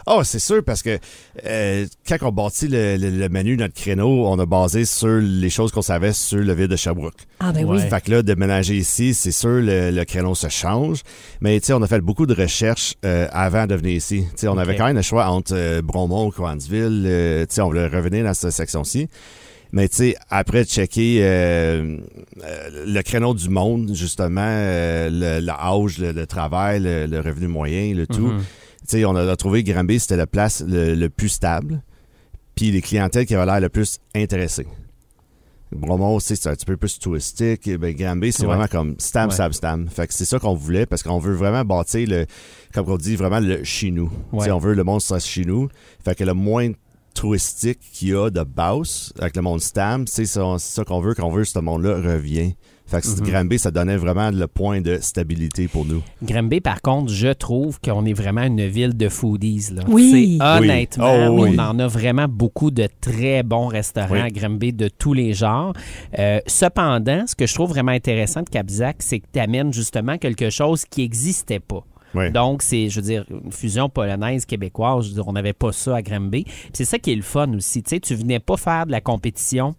Oh, 0.07 0.23
c'est 0.25 0.39
sûr, 0.39 0.65
parce 0.65 0.83
que 0.83 0.99
euh, 1.45 1.85
quand 2.09 2.17
on 2.23 2.33
bâtit 2.33 2.69
le, 2.69 2.97
le- 2.97 3.11
le 3.11 3.29
menu, 3.29 3.59
notre 3.59 3.75
créneau, 3.75 4.27
on 4.27 4.39
a 4.39 4.47
basé 4.47 4.87
sur 4.87 5.19
les 5.21 5.51
choses 5.51 5.73
qu'on 5.73 5.83
savait 5.83 6.15
sur 6.15 6.39
le 6.39 6.55
ville 6.55 6.69
de 6.69 6.77
Sherbrooke. 6.77 7.27
Ah, 7.39 7.53
ben 7.53 7.67
Ouais. 7.67 7.83
oui. 7.83 7.89
Fait 7.91 8.01
que 8.03 8.11
là, 8.13 8.23
déménager 8.23 8.77
ici, 8.79 9.13
c'est 9.13 9.31
sûr, 9.31 9.61
le, 9.61 9.91
le 9.91 10.05
créneau 10.07 10.35
se 10.35 10.49
change. 10.49 11.03
Mais 11.43 11.61
tu 11.61 11.67
sais, 11.67 11.73
on 11.75 11.83
a 11.83 11.87
fait 11.87 12.01
beaucoup 12.01 12.25
de 12.25 12.35
recherches 12.35 12.95
euh, 13.05 13.29
avant 13.31 13.67
de 13.67 13.75
venir 13.75 13.97
ici. 13.97 14.25
Tu 14.31 14.33
sais, 14.37 14.49
on 14.49 14.57
avait 14.57 14.75
quand 14.75 14.87
même 14.87 14.97
le 14.97 15.03
choix 15.03 15.27
entre 15.27 15.53
euh, 15.55 15.83
Bromont, 15.83 16.31
Coansville. 16.31 17.05
euh, 17.07 17.45
tu 17.47 17.57
sais, 17.57 17.61
on 17.61 17.67
voulait 17.67 17.89
revenir 17.89 18.25
dans 18.25 18.33
cette 18.33 18.53
section-ci. 18.53 19.11
Mais 19.73 19.89
tu 19.89 19.97
sais, 19.97 20.17
après 20.31 20.65
checker 20.65 21.21
euh, 21.23 21.99
euh, 22.43 22.85
le 22.87 23.03
créneau 23.03 23.35
du 23.35 23.49
monde, 23.49 23.93
justement, 23.95 24.41
euh, 24.45 25.09
le, 25.11 25.45
le 25.47 25.53
âge, 25.53 25.99
le, 25.99 26.11
le 26.13 26.27
travail, 26.27 26.81
le, 26.81 27.07
le 27.07 27.21
revenu 27.21 27.47
moyen, 27.47 27.95
le 27.95 28.07
tout. 28.07 28.27
Mhm. 28.29 28.41
Tu 28.41 28.97
sais, 28.99 29.05
on 29.05 29.15
a, 29.15 29.37
trouvé 29.37 29.63
que 29.63 29.71
Granby, 29.71 30.01
c'était 30.01 30.17
la 30.17 30.27
place 30.27 30.65
le, 30.67 31.07
plus 31.09 31.29
stable, 31.29 31.83
puis 32.57 32.73
les 32.73 32.81
clientèles 32.83 33.27
qui 33.27 33.35
avaient 33.37 33.47
l'air 33.47 33.61
le 33.61 33.69
plus 33.69 33.99
intéressées. 34.15 34.67
Bromont 35.73 36.17
aussi, 36.17 36.35
c'est 36.35 36.49
un 36.49 36.55
petit 36.55 36.67
peu 36.67 36.77
plus 36.77 36.99
touristique. 36.99 37.69
Et 37.69 37.79
Ben, 37.79 37.95
Granby, 37.95 38.33
c'est 38.33 38.43
Ouais. 38.43 38.49
vraiment 38.49 38.67
comme 38.67 38.97
stam, 38.99 39.29
Ouais. 39.29 39.35
stam, 39.35 39.53
stam. 39.53 39.89
Fait 39.89 40.09
que 40.09 40.15
c'est 40.15 40.25
ça 40.25 40.41
qu'on 40.41 40.55
voulait 40.55 40.85
parce 40.85 41.05
qu'on 41.05 41.21
veut 41.21 41.35
vraiment 41.35 41.65
bâtir 41.65 42.09
le, 42.09 42.27
comme 42.75 42.89
on 42.91 42.97
dit, 42.97 43.15
vraiment 43.15 43.39
le 43.39 43.63
chez 43.63 43.93
nous. 43.93 44.11
Ouais. 44.33 44.51
On 44.51 44.59
veut 44.59 44.75
le 44.75 44.83
monde 44.83 45.01
soit 45.01 45.21
chez 45.21 45.45
nous. 45.45 45.69
Fait 46.05 46.17
que 46.17 46.25
le 46.25 46.35
moins 46.35 46.73
touristique 47.21 47.79
qu'il 47.93 48.09
y 48.09 48.15
a 48.15 48.31
de 48.31 48.43
base 48.43 49.13
avec 49.21 49.37
le 49.37 49.43
monde 49.43 49.61
stam, 49.61 50.07
c'est 50.07 50.25
ça, 50.25 50.43
qu'on 50.87 51.01
veut, 51.01 51.15
qu'on 51.15 51.31
veut 51.31 51.43
que 51.43 51.49
ce 51.49 51.59
monde-là 51.59 51.97
revient. 51.97 52.55
Fait 52.87 53.03
que 53.03 53.07
Mhm. 53.07 53.21
Granby, 53.31 53.59
ça 53.59 53.71
donnait 53.71 53.97
vraiment 53.99 54.31
le 54.31 54.47
point 54.49 54.81
de 54.81 54.99
stabilité 55.01 55.69
pour 55.69 55.85
nous. 55.85 56.03
Granby, 56.25 56.61
par 56.61 56.81
contre, 56.83 57.13
je 57.13 57.29
trouve 57.29 57.79
qu'on 57.81 58.05
est 58.07 58.15
vraiment 58.15 58.43
une 58.43 58.67
ville 58.67 58.97
de 58.97 59.09
foodies. 59.09 59.69
Là. 59.75 59.83
Oui. 59.87 60.39
C'est- 60.41 60.45
honnêtement, 60.45 61.15
Oui. 61.15 61.27
Oh, 61.29 61.43
oui. 61.51 61.57
on 61.57 61.63
en 61.63 61.79
a 61.79 61.87
vraiment 61.87 62.27
beaucoup 62.27 62.71
de 62.73 62.89
très 63.01 63.43
bons 63.45 63.67
restaurants 63.69 64.15
Oui. 64.15 64.21
à 64.21 64.31
Granby 64.31 64.73
de 64.73 64.89
tous 64.89 65.13
les 65.13 65.35
genres. 65.35 65.73
Euh, 66.19 66.41
cependant, 66.49 67.27
ce 67.29 67.35
que 67.37 67.47
je 67.47 67.55
trouve 67.55 67.69
vraiment 67.71 67.93
intéressant 67.93 68.43
de 68.43 68.49
Capzac, 68.49 68.97
c'est 69.01 69.21
que 69.21 69.27
tu 69.33 69.39
amènes 69.39 69.73
justement 69.73 70.17
quelque 70.19 70.49
chose 70.51 70.85
qui 70.85 71.03
n'existait 71.03 71.61
pas. 71.61 71.85
Donc, 72.31 72.63
c'est, 72.63 72.89
je 72.89 72.97
veux 73.01 73.07
dire, 73.07 73.25
une 73.31 73.53
fusion 73.53 73.89
polonaise 73.89 74.45
québécoise. 74.47 75.05
Je 75.05 75.09
veux 75.11 75.15
dire, 75.15 75.29
on 75.29 75.33
n'avait 75.33 75.53
pas 75.53 75.73
ça 75.73 75.97
à 75.97 76.03
Granby. 76.03 76.45
C'est 76.73 76.85
ça 76.85 76.99
qui 76.99 77.13
est 77.13 77.17
le 77.17 77.23
fun 77.23 77.53
aussi. 77.55 77.83
Tu 77.83 77.91
sais, 77.91 78.01
tu 78.01 78.15
venais 78.15 78.41
pas 78.41 78.57
faire 78.57 78.87
de 78.87 78.91
la 78.91 79.01
compétition 79.01 79.75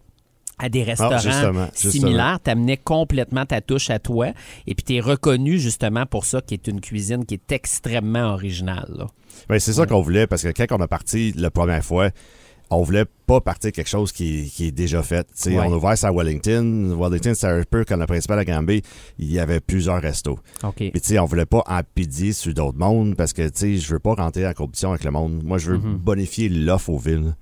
à 0.58 0.68
des 0.68 0.82
restaurants 0.82 1.12
Ah, 1.14 1.18
justement, 1.18 1.66
justement. 1.74 1.92
similaires. 1.92 2.38
Tu 2.44 2.50
amenais 2.50 2.76
complètement 2.76 3.44
ta 3.46 3.60
touche 3.60 3.90
à 3.90 3.98
toi. 3.98 4.28
Et 4.66 4.74
puis, 4.74 4.84
tu 4.84 4.94
es 4.94 5.00
reconnu 5.00 5.58
justement 5.58 6.06
pour 6.06 6.24
ça, 6.24 6.40
qui 6.40 6.54
est 6.54 6.66
une 6.68 6.80
cuisine 6.80 7.24
qui 7.24 7.34
est 7.34 7.52
extrêmement 7.52 8.32
originale. 8.32 8.88
là. 8.96 9.06
Ben, 9.48 9.58
c'est 9.58 9.72
ça 9.72 9.86
qu'on 9.86 10.00
voulait 10.02 10.26
parce 10.26 10.42
que 10.42 10.48
quand 10.50 10.66
on 10.70 10.80
a 10.80 10.86
parti 10.88 11.32
la 11.36 11.50
première 11.50 11.84
fois, 11.84 12.10
on 12.74 12.82
voulait 12.82 13.04
pas 13.26 13.40
partir 13.40 13.72
quelque 13.72 13.88
chose 13.88 14.12
qui, 14.12 14.50
qui 14.54 14.68
est 14.68 14.72
déjà 14.72 15.02
fait. 15.02 15.26
Ouais. 15.46 15.56
On 15.58 15.72
a 15.72 15.76
ouvert 15.76 15.96
ça 15.98 16.08
à 16.08 16.12
Wellington. 16.12 16.96
Wellington, 16.98 17.34
c'était 17.34 17.46
un 17.46 17.62
peu 17.68 17.84
comme 17.84 18.00
le 18.00 18.06
principal 18.06 18.38
à 18.38 18.44
Granby. 18.44 18.82
Il 19.18 19.32
y 19.32 19.38
avait 19.38 19.60
plusieurs 19.60 20.00
restos. 20.00 20.38
OK. 20.62 20.74
Puis 20.76 20.90
tu 20.92 21.00
sais, 21.02 21.18
on 21.18 21.24
voulait 21.26 21.46
pas 21.46 21.62
empédier 21.66 22.32
sur 22.32 22.52
d'autres 22.54 22.78
mondes 22.78 23.14
parce 23.16 23.32
que 23.32 23.48
tu 23.48 23.78
je 23.78 23.92
veux 23.92 23.98
pas 23.98 24.14
rentrer 24.14 24.46
en 24.46 24.52
compétition 24.52 24.90
avec 24.90 25.04
le 25.04 25.10
monde. 25.10 25.42
Moi, 25.44 25.58
je 25.58 25.72
veux 25.72 25.78
Mhm. 25.78 25.96
bonifier 25.96 26.48
l'offre 26.48 26.90
aux 26.90 26.98
villes. 26.98 27.34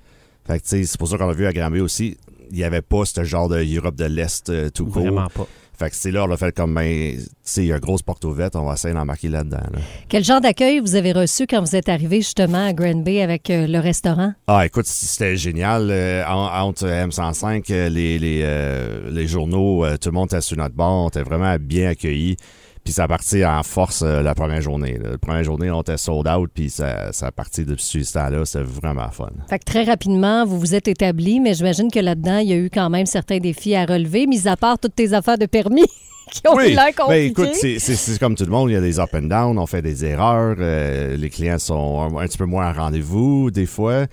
Fait 0.46 0.60
que 0.60 0.66
c'est 0.66 0.98
pour 0.98 1.08
ça 1.08 1.16
qu'on 1.18 1.28
a 1.28 1.32
vu 1.32 1.46
à 1.46 1.52
Granby 1.52 1.80
aussi, 1.80 2.16
il 2.50 2.58
y 2.58 2.64
avait 2.64 2.82
pas 2.82 3.04
ce 3.04 3.22
genre 3.24 3.48
de 3.48 3.62
Europe 3.76 3.94
de 3.94 4.06
l'Est 4.06 4.48
euh, 4.50 4.70
tout 4.70 4.86
court. 4.86 5.02
Vraiment 5.02 5.28
pas. 5.28 5.46
Fait 5.80 5.88
que 5.88 5.96
c'est 5.96 6.10
là, 6.10 6.24
on 6.28 6.30
a 6.30 6.36
fait 6.36 6.54
comme, 6.54 6.74
ben, 6.74 7.16
tu 7.16 7.24
sais, 7.42 7.62
il 7.62 7.68
y 7.68 7.72
a 7.72 7.76
une 7.76 7.80
grosse 7.80 8.02
porte 8.02 8.22
ouverte, 8.26 8.54
on 8.54 8.66
va 8.66 8.74
essayer 8.74 8.92
d'en 8.92 9.06
marquer 9.06 9.28
là-dedans. 9.28 9.56
là. 9.72 9.78
Quel 10.10 10.22
genre 10.22 10.42
d'accueil 10.42 10.78
vous 10.78 10.94
avez 10.94 11.12
reçu 11.12 11.46
quand 11.46 11.60
vous 11.62 11.74
êtes 11.74 11.88
arrivé 11.88 12.16
justement 12.18 12.66
à 12.66 12.74
Granby 12.74 13.18
avec 13.20 13.48
euh, 13.48 13.66
le 13.66 13.78
restaurant? 13.78 14.34
Ah, 14.46 14.66
écoute, 14.66 14.84
c'était 14.84 15.36
génial. 15.38 15.88
Euh, 15.90 16.22
en- 16.26 16.66
entre 16.68 16.86
M105, 16.86 17.70
euh, 17.70 17.88
les, 17.88 18.18
les, 18.18 18.42
euh, 18.44 19.10
les 19.10 19.26
journaux, 19.26 19.86
tout 19.96 20.10
le 20.10 20.14
monde 20.14 20.26
était 20.26 20.42
sur 20.42 20.58
notre 20.58 20.74
bord. 20.74 21.06
On 21.06 21.08
était 21.08 21.22
vraiment 21.22 21.56
bien 21.58 21.88
accueillis. 21.88 22.36
Puis 22.84 22.92
ça 22.94 23.04
a 23.04 23.08
parti 23.08 23.44
en 23.44 23.62
force 23.62 24.02
euh, 24.02 24.22
la 24.22 24.34
première 24.34 24.62
journée. 24.62 24.98
là. 24.98 25.10
La 25.12 25.18
première 25.18 25.44
journée, 25.44 25.70
on 25.70 25.82
était 25.82 25.96
sold 25.98 26.26
out. 26.28 26.50
Puis 26.54 26.70
ça, 26.70 27.12
ça 27.12 27.26
a 27.26 27.30
parti 27.30 27.64
depuis 27.64 28.04
ce 28.04 28.12
temps-là. 28.14 28.44
C'était 28.44 28.64
vraiment 28.64 29.10
fun. 29.10 29.28
Fait 29.48 29.58
que 29.58 29.64
très 29.64 29.84
rapidement, 29.84 30.44
vous 30.46 30.58
vous 30.58 30.74
êtes 30.74 30.88
établi, 30.88 31.40
mais 31.40 31.54
j'imagine 31.54 31.90
que 31.90 32.00
là-dedans, 32.00 32.38
il 32.38 32.48
y 32.48 32.52
a 32.52 32.56
eu 32.56 32.70
quand 32.72 32.88
même 32.90 33.06
certains 33.06 33.38
défis 33.38 33.74
à 33.74 33.84
relever, 33.84 34.26
mis 34.26 34.48
à 34.48 34.56
part 34.56 34.78
toutes 34.78 34.94
tes 34.96 35.12
affaires 35.12 35.38
de 35.38 35.46
permis 35.46 35.84
qui 36.32 36.40
ont 36.48 36.54
eu 36.60 36.74
l'air 36.74 36.92
ben 37.08 37.26
écoute, 37.26 37.48
c'est- 37.54 37.78
c'est 37.80 37.96
c'est 37.96 38.18
comme 38.18 38.34
tout 38.36 38.44
le 38.44 38.50
monde, 38.52 38.70
il 38.70 38.74
y 38.74 38.76
a 38.76 38.80
des 38.80 38.98
up 39.00 39.10
and 39.14 39.22
down, 39.22 39.58
on 39.58 39.66
fait 39.66 39.82
des 39.82 40.04
erreurs, 40.04 40.56
euh, 40.60 41.16
les 41.16 41.28
clients 41.28 41.58
sont 41.58 42.00
un, 42.00 42.16
un 42.22 42.26
petit 42.28 42.38
peu 42.38 42.44
moins 42.46 42.66
à 42.66 42.72
rendez-vous 42.72 43.50
des 43.50 43.66
fois. 43.66 44.06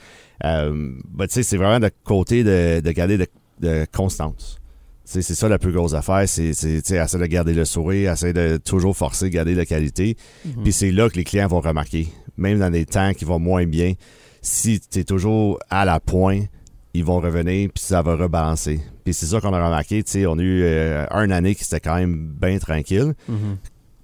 Euh, 0.44 0.91
ben, 1.10 1.27
tu 1.27 1.34
sais, 1.36 1.44
c'est 1.44 1.58
vraiment 1.58 1.80
de 1.80 1.89
côté 2.03 2.44
de, 2.44 2.80
de 2.80 2.91
garder 2.91 3.18
de, 3.18 3.27
de 3.60 3.86
constance. 3.96 4.58
C'est 5.10 5.22
ça 5.22 5.48
la 5.48 5.58
plus 5.58 5.72
grosse 5.72 5.94
affaire, 5.94 6.28
c'est 6.28 6.48
essayer 6.48 6.82
de 6.82 7.26
garder 7.28 7.54
le 7.54 7.64
sourire, 7.64 8.12
essayer 8.12 8.34
de 8.34 8.58
toujours 8.58 8.96
forcer, 8.96 9.30
garder 9.30 9.56
la 9.56 9.66
qualité. 9.66 10.18
Mhm. 10.46 10.64
Puis 10.64 10.74
c'est 10.74 10.92
là 10.92 11.10
que 11.10 11.16
les 11.16 11.24
clients 11.24 11.48
vont 11.48 11.62
remarquer, 11.62 12.10
même 12.36 12.60
dans 12.60 12.70
des 12.70 12.86
temps 12.86 13.14
qui 13.14 13.24
vont 13.24 13.40
moins 13.40 13.66
bien, 13.66 13.94
si 14.42 14.82
tu 14.82 15.00
es 15.00 15.04
toujours 15.06 15.60
à 15.70 15.86
la 15.86 16.02
pointe, 16.02 16.48
ils 16.94 17.06
vont 17.06 17.20
revenir, 17.22 17.70
puis 17.74 17.82
ça 17.84 18.02
va 18.02 18.16
rebalancer. 18.18 18.82
Puis 19.06 19.14
c'est 19.14 19.28
ça 19.28 19.40
qu'on 19.40 19.54
a 19.54 19.64
remarqué, 19.66 20.04
tu 20.04 20.12
sais, 20.12 20.26
on 20.26 20.38
a 20.40 20.42
eu 20.42 20.62
euh, 20.64 21.06
une 21.12 21.32
année 21.32 21.56
qui 21.56 21.64
était 21.64 21.80
quand 21.80 21.96
même 21.96 22.28
bien 22.40 22.58
tranquille. 22.60 23.14
Mhm. 23.30 23.58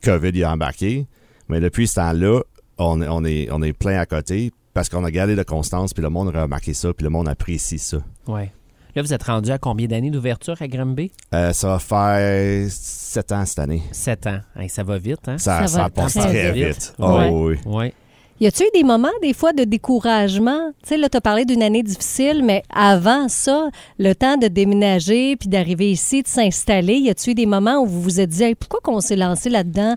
COVID 0.06 0.30
il 0.34 0.44
a 0.46 0.54
embarqué, 0.54 1.08
mais 1.50 1.60
depuis 1.60 1.88
ce 1.88 1.96
temps-là, 1.96 2.42
on, 2.78 3.02
est- 3.02 3.08
on, 3.10 3.26
est, 3.26 3.50
on 3.52 3.62
est 3.62 3.74
plein 3.74 4.00
à 4.00 4.06
côté 4.06 4.52
parce 4.74 4.88
qu'on 4.88 5.04
a 5.04 5.12
gardé 5.12 5.36
de 5.36 5.44
constance, 5.44 5.94
puis 5.94 6.02
le 6.02 6.10
monde 6.10 6.34
a 6.34 6.44
remarqué 6.44 6.74
ça, 6.74 6.94
puis 6.94 7.04
le 7.04 7.10
monde 7.10 7.28
apprécie 7.28 7.78
ça. 7.78 7.98
Ouais. 8.28 8.52
Là, 8.96 9.02
vous 9.02 9.14
êtes 9.14 9.24
rendu 9.24 9.50
à 9.52 9.58
combien 9.58 9.88
d'années 9.88 10.12
d'ouverture 10.12 10.56
à 10.62 10.68
Granby? 10.68 11.12
Euh, 11.34 11.52
ça 11.52 11.68
va 11.68 11.80
faire 11.80 12.68
sept 12.70 13.32
ans 13.32 13.44
cette 13.46 13.60
année. 13.60 13.82
Sept 13.92 14.28
ans. 14.28 14.38
Hey, 14.56 14.70
ça 14.70 14.84
va 14.84 14.98
vite, 15.00 15.28
hein? 15.28 15.38
Ça, 15.40 15.62
Ça 15.62 15.68
ça, 15.68 15.78
va 15.84 15.90
passe 15.90 16.14
très 16.14 16.28
très 16.30 16.52
vite. 16.52 16.68
vite. 16.68 16.94
Ouais. 17.00 17.30
Oh, 17.32 17.48
oui. 17.50 17.56
Oui. 17.66 17.94
Y 18.40 18.48
a-tu 18.48 18.64
eu 18.64 18.70
des 18.74 18.84
moments, 18.84 19.10
des 19.22 19.34
fois, 19.34 19.54
de 19.54 19.64
découragement? 19.64 20.72
Tu 20.84 20.90
sais, 20.90 20.98
là, 20.98 21.08
tu 21.10 21.18
as 21.18 21.22
parlé 21.22 21.46
d'une 21.46 21.64
année 21.64 21.82
difficile, 21.82 22.44
mais 22.44 22.62
avant 22.74 23.30
ça, 23.30 23.70
le 23.98 24.14
temps 24.14 24.38
de 24.38 24.48
déménager 24.48 25.38
puis 25.38 25.48
d'arriver 25.50 25.92
ici, 25.92 26.22
de 26.24 26.28
s'installer, 26.28 26.96
y 26.96 27.10
a-tu 27.10 27.32
eu 27.32 27.36
des 27.36 27.46
moments 27.46 27.80
où 27.82 27.86
vous 27.88 28.02
vous 28.02 28.20
êtes 28.20 28.30
dit, 28.30 28.44
Hey, 28.44 28.56
pourquoi 28.56 28.80
qu'on 28.84 29.00
s'est 29.02 29.16
lancé 29.16 29.50
là-dedans? 29.50 29.96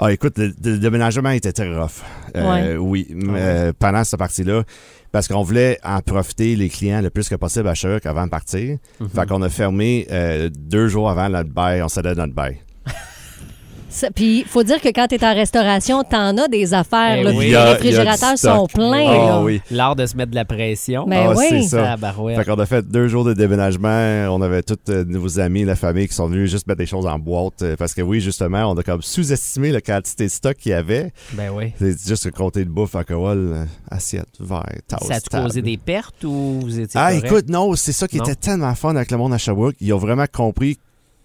Ah, 0.00 0.12
écoute, 0.12 0.38
le, 0.38 0.54
le 0.64 0.78
déménagement 0.78 1.30
était 1.30 1.52
très 1.52 1.68
rough. 1.76 2.02
Euh, 2.36 2.76
Oui, 2.76 3.08
euh, 3.12 3.72
pendant 3.78 4.04
cette 4.04 4.18
partie-là, 4.18 4.62
parce 5.10 5.26
qu'on 5.28 5.42
voulait 5.42 5.78
en 5.84 6.00
profiter 6.00 6.54
les 6.56 6.68
clients 6.68 7.00
le 7.00 7.10
plus 7.10 7.28
que 7.28 7.34
possible 7.34 7.68
à 7.68 7.74
Sherbrooke 7.74 8.06
avant 8.06 8.24
de 8.24 8.30
partir. 8.30 8.78
Mhm. 9.00 9.08
Fait 9.08 9.26
qu'on 9.26 9.42
a 9.42 9.48
fermé 9.48 10.06
euh, 10.10 10.50
deux 10.54 10.88
jours 10.88 11.10
avant 11.10 11.28
notre 11.28 11.50
bail, 11.50 11.82
on 11.82 11.88
cédait 11.88 12.14
notre 12.14 12.34
bail. 12.34 12.58
Puis, 14.14 14.40
il 14.40 14.44
faut 14.44 14.62
dire 14.62 14.80
que 14.80 14.88
quand 14.88 15.06
tu 15.08 15.14
es 15.14 15.24
en 15.24 15.34
restauration, 15.34 16.02
t'en 16.04 16.36
as 16.36 16.48
des 16.48 16.74
affaires. 16.74 17.18
Eh 17.20 17.26
oui. 17.36 17.48
les 17.48 17.54
a- 17.54 17.62
a 17.62 17.72
réfrigérateurs 17.72 18.36
sont 18.38 18.66
pleins. 18.66 19.06
Ah 19.08 19.42
oui. 19.42 19.60
L'art 19.70 19.96
de 19.96 20.04
se 20.06 20.16
mettre 20.16 20.30
de 20.30 20.34
la 20.36 20.44
pression. 20.44 21.06
Mais 21.06 21.24
Ah, 21.26 21.32
oui. 21.36 21.46
c'est 21.48 21.62
ça. 21.62 21.96
Fait 21.96 22.44
qu'on 22.44 22.54
a 22.60 22.66
fait 22.66 22.86
deux 22.86 23.08
jours 23.08 23.24
de 23.24 23.32
déménagement. 23.34 24.26
On 24.30 24.42
avait 24.42 24.62
tous 24.62 24.76
euh, 24.90 25.04
nos 25.06 25.40
amis, 25.40 25.64
la 25.64 25.76
famille 25.76 26.06
qui 26.08 26.14
sont 26.14 26.26
venus 26.28 26.50
juste 26.50 26.66
mettre 26.66 26.78
des 26.78 26.86
choses 26.86 27.06
en 27.06 27.18
boîte. 27.18 27.62
euh, 27.62 27.76
Parce 27.76 27.94
que 27.94 28.02
oui, 28.02 28.20
justement, 28.20 28.70
on 28.70 28.76
a 28.76 28.82
comme 28.82 29.02
sous-estimé 29.02 29.72
la 29.72 29.80
quantité 29.80 30.24
de 30.24 30.30
stock 30.30 30.56
qu'il 30.56 30.70
y 30.72 30.74
avait. 30.74 31.12
Ben 31.32 31.50
oui. 31.54 31.72
C'est 31.78 31.96
juste 32.08 32.26
le 32.26 32.30
côté 32.32 32.64
de 32.64 32.70
bouffe, 32.70 32.94
alcool, 32.94 33.52
euh, 33.54 33.64
assiette, 33.90 34.28
verre, 34.40 34.64
tasse, 34.86 35.06
Ça 35.08 35.20
table. 35.20 35.44
causé 35.44 35.62
des 35.62 35.76
pertes 35.78 36.24
ou 36.24 36.60
vous 36.62 36.78
étiez 36.78 37.00
Ah, 37.00 37.08
correct? 37.12 37.24
écoute, 37.26 37.48
non, 37.48 37.74
c'est 37.74 37.92
ça 37.92 38.06
qui 38.06 38.18
Non? 38.18 38.24
était 38.24 38.34
tellement 38.34 38.74
fun 38.74 38.94
avec 38.96 39.10
le 39.10 39.16
monde 39.16 39.32
à 39.32 39.38
Sherbrooke. 39.38 39.76
Ils 39.80 39.92
ont 39.94 39.98
vraiment 39.98 40.26
compris 40.32 40.78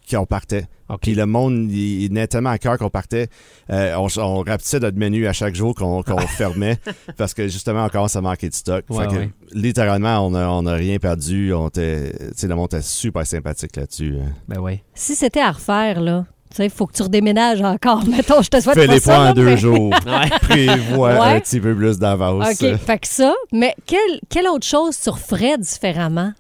qu'on 0.09 0.25
partait. 0.25 0.65
Puis 1.01 1.15
le 1.15 1.25
monde, 1.25 1.71
il, 1.71 2.03
il 2.13 2.27
tellement 2.27 2.51
à 2.51 2.57
cœur 2.59 2.77
qu'on 2.77 2.89
partait. 2.89 3.27
Euh, 3.71 3.95
on, 3.95 4.07
on 4.21 4.37
rapetissait 4.43 4.79
notre 4.79 4.97
menu 4.97 5.25
à 5.27 5.33
chaque 5.33 5.55
jour 5.55 5.73
qu'on 5.73 6.03
fermait 6.27 6.77
parce 7.17 7.33
que 7.33 7.47
justement, 7.47 7.85
on 7.85 7.89
commence 7.89 8.15
à 8.15 8.21
manquer 8.21 8.49
de 8.49 8.53
stock. 8.53 8.85
Ouais, 8.89 9.05
fait 9.05 9.09
que, 9.11 9.15
ouais. 9.19 9.29
littéralement, 9.53 10.19
on 10.27 10.35
a, 10.35 10.47
on 10.49 10.65
a 10.67 10.73
rien 10.73 10.99
perdu. 10.99 11.51
On 11.53 11.69
était, 11.69 12.11
tu 12.11 12.25
sais, 12.35 12.47
le 12.47 12.55
monde 12.55 12.67
était 12.67 12.81
super 12.83 13.25
sympathique 13.25 13.75
là-dessus. 13.75 14.17
hein. 14.21 14.31
Ben 14.47 14.59
oui. 14.59 14.81
Si 14.93 15.15
c'était 15.15 15.39
à 15.41 15.51
refaire, 15.51 15.99
là, 15.99 16.25
tu 16.51 16.57
sais, 16.57 16.65
il 16.65 16.69
faut 16.69 16.85
que 16.85 16.93
tu 16.93 17.01
redéménages 17.01 17.61
encore. 17.63 18.05
Mettons, 18.07 18.43
je 18.43 18.49
te 18.49 18.61
souhaite 18.61 18.75
Fais 18.77 18.85
pas 18.85 18.93
les 18.93 18.99
ça, 18.99 19.15
points 19.15 19.23
là, 19.23 19.31
en 19.31 19.33
deux 19.33 19.45
mais- 19.45 19.57
jours. 19.57 19.89
Prévois 20.41 21.13
Ouais. 21.13 21.19
un 21.37 21.39
petit 21.39 21.59
peu 21.59 21.75
plus 21.75 21.97
d'avance. 21.97 22.61
OK, 22.61 22.75
fait 22.77 22.99
que 22.99 23.07
ça. 23.07 23.33
Mais 23.51 23.73
quelle, 23.87 24.19
quelle 24.29 24.47
autre 24.47 24.67
chose 24.67 24.99
tu 25.01 25.09
referais 25.09 25.57
différemment? 25.57 26.33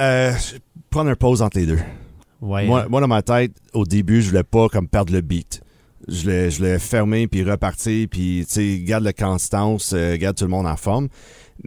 Euh, 0.00 0.32
prendre 0.90 1.10
un 1.10 1.16
pause 1.16 1.42
entre 1.42 1.58
les 1.58 1.66
deux. 1.66 1.80
Ouais. 2.42 2.66
Moi, 2.66 2.86
moi, 2.88 3.00
dans 3.00 3.08
ma 3.08 3.22
tête, 3.22 3.52
au 3.72 3.84
début, 3.84 4.20
je 4.20 4.28
voulais 4.28 4.42
pas 4.42 4.68
comme 4.68 4.88
perdre 4.88 5.12
le 5.12 5.20
beat. 5.20 5.62
Je 6.08 6.22
voulais, 6.22 6.50
je 6.50 6.58
voulais 6.58 6.78
fermer 6.80 7.28
puis 7.28 7.44
repartir 7.44 8.08
puis 8.10 8.44
tu 8.48 8.54
sais 8.54 8.80
garde 8.80 9.04
la 9.04 9.12
constance, 9.12 9.92
euh, 9.94 10.16
garde 10.16 10.36
tout 10.36 10.44
le 10.44 10.50
monde 10.50 10.66
en 10.66 10.76
forme. 10.76 11.08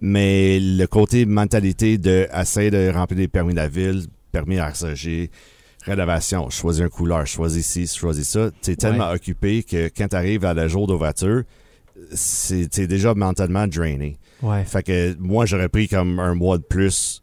Mais 0.01 0.60
le 0.60 0.86
côté 0.88 1.25
mentalité 1.25 1.98
de 1.98 2.27
essayer 2.36 2.70
de 2.70 2.91
remplir 2.94 3.17
des 3.17 3.27
permis 3.29 3.53
de 3.53 3.60
la 3.60 3.70
ville, 3.70 4.08
permis 4.34 4.60
RSG, 4.60 5.29
rénovation, 5.86 6.50
je 6.50 6.58
choisis 6.58 6.84
un 6.84 6.89
couleur, 6.89 7.25
je 7.25 7.32
choisis 7.32 7.65
ci, 7.65 7.86
je 7.86 7.98
choisis 7.98 8.27
ça. 8.27 8.50
T'es 8.62 8.75
tellement 8.75 9.10
occupé 9.12 9.63
que 9.63 9.89
quand 9.96 10.10
t'arrives 10.10 10.44
à 10.44 10.53
la 10.53 10.67
jour 10.67 10.86
d'ouverture, 10.86 11.44
c'est 12.12 12.70
t'es 12.70 12.88
déjà 12.88 13.13
mentalement 13.13 13.67
drainé. 13.67 14.17
Ouais. 14.41 14.65
Fait 14.65 14.84
que 14.84 15.15
moi, 15.17 15.46
j'aurais 15.46 15.70
pris 15.70 15.88
comme 15.88 16.20
un 16.20 16.36
mois 16.36 16.58
de 16.58 16.63
plus, 16.63 17.22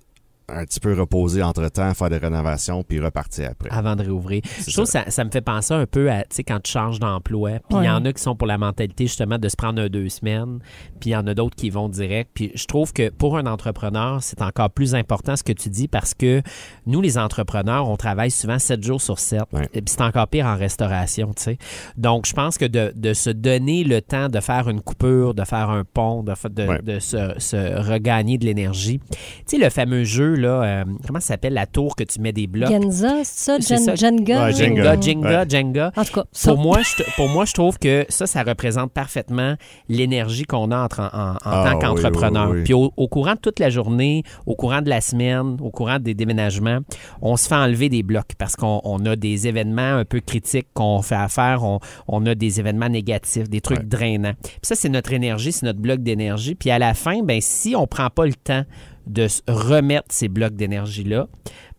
un 0.49 0.65
petit 0.65 0.81
peu 0.81 0.93
reposer 0.99 1.43
entre-temps, 1.43 1.93
faire 1.95 2.11
des 2.11 2.19
rénovations, 2.19 2.83
puis 2.83 3.01
repartir 3.01 3.51
après. 3.51 3.71
Avant 3.71 3.97
de 3.97 4.03
réouvrir. 4.03 4.43
Je 4.67 4.73
trouve 4.73 4.85
que 4.87 4.91
ça, 4.91 5.05
ça 5.11 5.25
me 5.25 5.31
fait 5.31 5.41
penser 5.41 5.75
un 5.75 5.87
peu 5.87 6.11
à, 6.11 6.23
tu 6.23 6.37
sais, 6.37 6.45
quand 6.45 6.61
tu 6.63 6.71
changes 6.73 6.99
d'emploi. 7.01 7.53
Puis 7.53 7.61
il 7.71 7.77
Ouais. 7.79 7.87
y 7.87 7.91
en 7.91 8.05
a 8.05 8.13
qui 8.13 8.23
sont 8.23 8.37
pour 8.37 8.47
la 8.47 8.59
mentalité, 8.59 9.07
justement, 9.07 9.39
de 9.39 9.49
se 9.49 9.57
prendre 9.57 9.81
un 9.81 9.89
deux 9.89 10.09
semaines. 10.09 10.59
Puis 11.01 11.11
il 11.11 11.13
y 11.13 11.17
en 11.17 11.27
a 11.27 11.35
d'autres 11.35 11.57
qui 11.57 11.71
vont 11.71 11.89
direct. 11.89 12.31
Puis 12.35 12.53
je 12.55 12.67
trouve 12.67 12.93
que 12.93 13.09
pour 13.11 13.37
un 13.39 13.47
entrepreneur, 13.47 14.23
c'est 14.23 14.43
encore 14.43 14.71
plus 14.71 14.95
important 14.95 15.37
ce 15.37 15.43
que 15.43 15.53
tu 15.53 15.69
dis 15.69 15.89
parce 15.89 16.15
que 16.15 16.43
nous, 16.87 17.01
les 17.01 17.19
entrepreneurs, 17.19 17.89
on 17.89 17.97
travaille 17.97 18.31
souvent 18.31 18.59
7 18.59 18.83
jours 18.83 19.01
sur 19.01 19.19
7. 19.19 19.43
Ouais. 19.53 19.65
Et 19.75 19.83
puis 19.83 19.95
c'est 19.97 20.03
encore 20.03 20.29
pire 20.29 20.47
en 20.47 20.57
restauration, 20.57 21.33
tu 21.35 21.43
sais. 21.43 21.59
Donc 21.97 22.27
je 22.27 22.33
pense 22.33 22.59
que 22.59 22.65
de, 22.65 22.93
de 22.95 23.13
se 23.15 23.31
donner 23.31 23.85
le 23.85 24.01
temps 24.01 24.29
de 24.29 24.41
faire 24.41 24.69
une 24.69 24.81
coupure, 24.81 25.35
de 25.35 25.45
faire 25.45 25.71
un 25.71 25.85
pont, 25.85 26.23
de, 26.23 26.35
fa- 26.35 26.49
de, 26.49 26.67
Ouais. 26.67 26.81
de 26.83 26.99
se, 27.01 27.35
se 27.39 27.57
regagner 27.81 28.39
de 28.39 28.45
l'énergie. 28.45 29.01
Tu 29.11 29.17
sais, 29.47 29.59
le 29.59 29.71
fameux 29.71 30.05
jeu, 30.05 30.32
là, 30.35 30.63
euh, 30.63 30.85
comment 31.07 31.21
ça 31.21 31.29
s'appelle, 31.29 31.55
la 31.55 31.67
tour 31.67 31.97
que 31.97 32.05
tu 32.05 32.21
mets 32.21 32.33
des 32.33 32.47
blocs? 32.47 32.71
Genza, 32.71 33.25
c'est 33.25 33.45
ça? 33.45 33.57
C'est 33.61 33.77
Gen- 33.77 33.85
ça. 33.85 33.95
Jenga? 33.95 34.45
Ouais, 34.47 34.53
Jenga, 34.53 34.83
Jenga. 34.83 35.01
Jenga, 35.01 35.41
Ouais. 35.43 35.49
Jenga. 35.49 35.93
En 35.97 36.05
tout 36.05 36.13
cas, 36.13 36.25
ça. 36.33 36.53
Pour 36.53 36.63
moi, 36.63 36.79
je, 36.83 37.03
pour 37.17 37.29
moi, 37.29 37.45
je 37.45 37.53
trouve 37.53 37.79
que 37.79 38.05
ça, 38.09 38.27
ça 38.27 38.43
représente 38.43 38.93
parfaitement 38.93 39.55
l'énergie 39.89 40.45
qu'on 40.45 40.71
a 40.71 40.77
en, 40.77 40.85
en 40.85 40.89
Ah, 40.99 41.37
tant 41.45 41.73
oui, 41.75 41.79
qu'entrepreneur. 42.03 42.51
oui, 42.51 42.59
oui. 42.59 42.65
Puis 42.65 42.75
au, 42.75 42.93
au 42.97 43.09
courant 43.09 43.35
de 43.35 43.41
toute 43.41 43.59
la 43.59 43.71
journée, 43.71 44.23
au 44.47 44.55
courant 44.55 44.83
de 44.83 44.89
la 44.89 45.01
semaine, 45.01 45.57
au 45.61 45.71
courant 45.71 45.99
des 45.99 46.15
déménagements, 46.15 46.79
on 47.21 47.37
se 47.37 47.49
fait 47.49 47.55
enlever 47.55 47.89
des 47.89 48.03
blocs 48.03 48.33
parce 48.39 48.57
qu'on 48.57 48.81
on 48.85 49.05
a 49.07 49.17
des 49.17 49.49
événements 49.49 49.97
un 49.97 50.05
peu 50.05 50.21
critiques 50.21 50.69
qu'on 50.75 51.03
fait 51.03 51.15
à 51.15 51.29
faire. 51.29 51.65
On, 51.65 51.79
on 52.09 52.25
a 52.27 52.35
des 52.35 52.61
événements 52.61 52.89
négatifs, 52.89 53.49
des 53.49 53.61
trucs 53.61 53.79
Ouais. 53.79 53.85
drainants. 53.85 54.35
Puis 54.43 54.59
ça, 54.63 54.75
c'est 54.75 54.89
notre 54.89 55.13
énergie, 55.13 55.53
c'est 55.53 55.67
notre 55.67 55.79
bloc 55.81 56.01
d'énergie. 56.03 56.55
Puis 56.55 56.71
à 56.71 56.79
la 56.79 56.95
fin, 56.95 57.23
ben 57.23 57.41
si 57.41 57.75
on 57.77 57.87
prend 57.87 58.09
pas 58.11 58.27
le 58.27 58.35
temps 58.35 58.65
de 59.07 59.27
remettre 59.49 60.09
ces 60.11 60.29
blocs 60.29 60.55
d'énergie-là, 60.55 61.29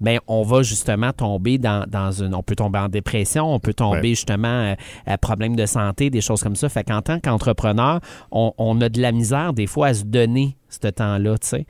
ben 0.04 0.20
on 0.28 0.44
va 0.44 0.62
justement 0.62 1.12
tomber 1.14 1.58
dans, 1.58 1.86
dans 1.90 2.12
une... 2.12 2.36
On 2.36 2.44
peut 2.44 2.56
tomber 2.56 2.78
en 2.80 2.90
dépression, 2.90 3.52
on 3.52 3.60
peut 3.60 3.74
tomber 3.74 3.94
Ouais. 4.02 4.10
justement 4.10 4.48
euh, 4.48 4.76
à 5.08 5.18
problèmes 5.18 5.56
de 5.56 5.66
santé, 5.66 6.10
des 6.10 6.22
choses 6.22 6.44
comme 6.44 6.56
ça. 6.56 6.70
Fait 6.70 6.84
qu'en 6.84 7.02
tant 7.02 7.20
qu'entrepreneur, 7.20 8.00
on, 8.32 8.54
on 8.58 8.80
a 8.82 8.90
de 8.90 9.02
la 9.02 9.12
misère 9.12 9.54
des 9.54 9.66
fois 9.68 9.88
à 9.88 9.94
se 9.94 10.04
donner 10.04 10.56
ce 10.70 10.88
temps-là, 10.88 11.38
tu 11.38 11.48
sais. 11.50 11.66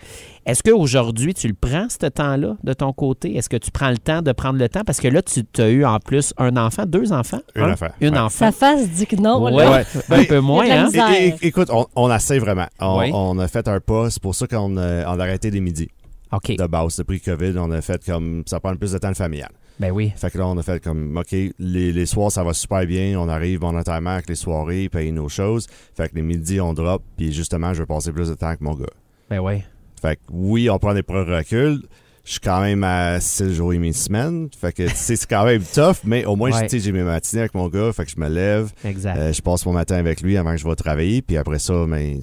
Est-ce 0.46 0.64
qu'aujourd'hui, 0.64 1.34
tu 1.34 1.48
le 1.50 1.54
prends, 1.54 1.88
ce 1.90 2.08
temps-là, 2.08 2.56
de 2.64 2.74
ton 2.74 2.94
côté? 2.94 3.36
Est-ce 3.36 3.50
que 3.50 3.58
tu 3.58 3.70
prends 3.70 3.90
le 3.90 3.98
temps 3.98 4.22
de 4.22 4.32
prendre 4.32 4.58
le 4.58 4.70
temps? 4.70 4.84
Parce 4.86 5.02
que 5.02 5.10
là, 5.10 5.22
tu 5.22 5.44
as 5.62 5.70
eu 5.70 5.84
en 5.86 6.00
plus 6.00 6.34
un 6.38 6.56
enfant, 6.56 6.86
deux 6.86 7.12
enfants? 7.12 7.42
Une 7.56 7.64
Un? 7.64 7.74
enfant, 7.74 7.88
Une 8.00 8.14
ouais. 8.14 8.20
enfant? 8.20 8.46
Sa 8.46 8.52
face 8.54 8.90
dit 8.90 9.06
que 9.06 9.18
non. 9.18 9.44
Ouais. 9.44 9.68
Ouais. 9.68 9.84
Un 10.10 10.24
peu 10.24 10.40
moins, 10.40 10.66
a 10.70 10.86
hein? 10.86 10.90
É- 11.14 11.36
écoute, 11.42 11.68
on, 11.70 11.86
on 11.98 12.14
essaie 12.16 12.40
vraiment. 12.40 12.68
On, 12.80 13.00
Oui. 13.00 13.12
on 13.14 13.38
a 13.40 13.48
fait 13.50 13.68
un 13.68 13.80
pas, 13.82 14.10
c'est 14.10 14.22
pour 14.22 14.34
ça 14.36 14.48
qu'on 14.48 14.78
a, 14.78 15.06
on 15.14 15.20
a 15.20 15.24
arrêté 15.24 15.52
les 15.52 15.60
midis 15.60 15.90
OK. 16.34 16.56
de 16.58 16.68
base. 16.68 16.98
Depuis 16.98 17.22
COVID, 17.22 17.54
on 17.58 17.72
a 17.72 17.82
fait 17.82 18.04
comme 18.06 18.44
ça 18.46 18.60
prend 18.60 18.76
plus 18.76 18.92
de 18.92 18.98
temps 18.98 19.12
de 19.12 19.16
familial. 19.16 19.52
Ben 19.80 19.92
oui. 19.92 20.12
Fait 20.16 20.30
que 20.30 20.38
là, 20.38 20.48
on 20.48 20.58
a 20.58 20.64
fait 20.64 20.82
comme, 20.84 21.18
OK, 21.18 21.32
les, 21.32 21.54
les 21.92 22.06
soirs, 22.06 22.32
ça 22.32 22.44
va 22.44 22.54
super 22.54 22.86
bien. 22.86 23.20
On 23.20 23.28
arrive 23.28 23.60
bon 23.60 23.72
notamment 23.72 24.12
avec 24.12 24.30
les 24.30 24.36
soirées, 24.36 24.88
payer 24.90 25.12
nos 25.12 25.30
choses. 25.30 25.68
Fait 25.96 26.10
que 26.10 26.16
les 26.16 26.22
midis, 26.22 26.62
on 26.62 26.74
drop. 26.74 27.02
Puis 27.18 27.34
justement, 27.34 27.74
je 27.74 27.80
vais 27.82 27.86
passer 27.88 28.12
plus 28.12 28.30
de 28.30 28.36
temps 28.36 28.48
avec 28.48 28.62
mon 28.62 28.76
gars. 28.76 28.86
Ben 29.30 29.40
oui. 29.40 29.64
Fait 30.02 30.18
que 30.18 30.22
oui, 30.32 30.70
on 30.70 30.78
prend 30.78 30.94
des 30.94 31.02
pro 31.04 31.24
reculs. 31.26 31.82
Je 32.26 32.32
suis 32.32 32.40
quand 32.40 32.62
même 32.62 32.84
à 32.86 33.20
6 33.20 33.54
jours 33.56 33.74
et 33.74 33.78
demi 33.78 33.94
semaine. 33.94 34.48
Fait 34.58 34.72
que 34.72 34.84
tu 34.84 34.96
sais, 34.96 35.16
c'est 35.18 35.28
quand 35.30 35.44
même 35.44 35.62
tough, 35.64 35.98
mais 36.06 36.24
au 36.24 36.36
moins, 36.38 36.52
Ouais. 36.52 36.62
tu 36.68 36.70
sais, 36.70 36.80
j'ai 36.80 36.92
mes 36.94 37.04
matinées 37.04 37.42
avec 37.42 37.54
mon 37.54 37.68
gars. 37.68 37.92
Fait 37.94 38.06
que 38.06 38.12
je 38.12 38.20
me 38.20 38.30
lève. 38.30 38.72
Exact. 38.86 39.18
euh, 39.18 39.34
je 39.34 39.42
passe 39.42 39.66
mon 39.66 39.74
matin 39.74 39.96
avec 39.96 40.22
lui 40.22 40.38
avant 40.38 40.52
que 40.52 40.58
je 40.58 40.68
vais 40.68 40.76
travailler. 40.76 41.22
Puis 41.22 41.36
après 41.36 41.60
ça, 41.60 41.74
ben, 41.88 42.20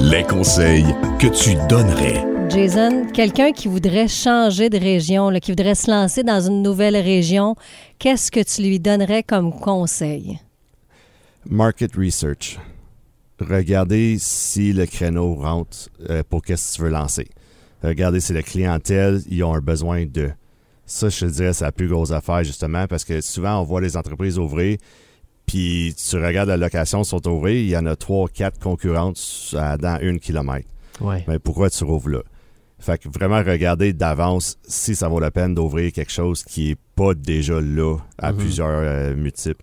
Les 0.00 0.22
conseils 0.22 0.84
que 1.18 1.26
tu 1.26 1.56
donnerais. 1.68 2.29
Jason, 2.50 3.06
quelqu'un 3.14 3.52
qui 3.52 3.68
voudrait 3.68 4.08
changer 4.08 4.70
de 4.70 4.78
région, 4.78 5.30
là, 5.30 5.38
qui 5.38 5.52
voudrait 5.52 5.76
se 5.76 5.88
lancer 5.88 6.24
dans 6.24 6.40
une 6.40 6.62
nouvelle 6.62 6.96
région, 6.96 7.54
qu'est-ce 8.00 8.32
que 8.32 8.40
tu 8.42 8.62
lui 8.62 8.80
donnerais 8.80 9.22
comme 9.22 9.52
conseil? 9.52 10.40
Market 11.48 11.94
research. 11.94 12.58
Regardez 13.38 14.16
si 14.18 14.72
le 14.72 14.86
créneau 14.86 15.36
rentre 15.36 15.88
euh, 16.08 16.24
pour 16.28 16.42
qu'est-ce 16.42 16.72
que 16.72 16.76
tu 16.76 16.82
veux 16.82 16.90
lancer. 16.90 17.28
Regardez 17.84 18.18
si 18.18 18.32
la 18.32 18.42
clientèle, 18.42 19.20
ils 19.30 19.44
ont 19.44 19.54
un 19.54 19.60
besoin 19.60 20.04
de. 20.04 20.30
Ça, 20.86 21.08
je 21.08 21.20
te 21.20 21.30
dirais, 21.30 21.52
c'est 21.52 21.64
la 21.64 21.72
plus 21.72 21.86
grosse 21.86 22.10
affaire, 22.10 22.42
justement, 22.42 22.86
parce 22.88 23.04
que 23.04 23.20
souvent, 23.20 23.60
on 23.60 23.64
voit 23.64 23.80
les 23.80 23.96
entreprises 23.96 24.38
ouvrir, 24.38 24.76
puis 25.46 25.94
tu 25.96 26.16
regardes 26.16 26.48
la 26.48 26.56
location 26.56 27.04
sont 27.04 27.26
ouvrées, 27.28 27.60
il 27.60 27.68
y 27.68 27.76
en 27.76 27.86
a 27.86 27.94
trois, 27.94 28.28
quatre 28.28 28.58
concurrentes 28.58 29.20
dans 29.52 29.98
une 30.02 30.18
kilomètre. 30.18 30.68
ouais. 31.00 31.24
Mais 31.28 31.38
pourquoi 31.38 31.70
tu 31.70 31.84
rouvres 31.84 32.08
là? 32.08 32.22
Fait 32.80 32.98
que 32.98 33.08
vraiment 33.08 33.38
regarder 33.42 33.92
d'avance 33.92 34.56
si 34.66 34.94
ça 34.96 35.08
vaut 35.08 35.20
la 35.20 35.30
peine 35.30 35.54
d'ouvrir 35.54 35.92
quelque 35.92 36.10
chose 36.12 36.42
qui 36.42 36.70
est 36.70 36.76
pas 36.96 37.14
déjà 37.14 37.60
là 37.60 37.96
à 38.18 38.32
Mhm. 38.32 38.38
plusieurs 38.38 38.68
euh, 38.70 39.14
multiples. 39.14 39.62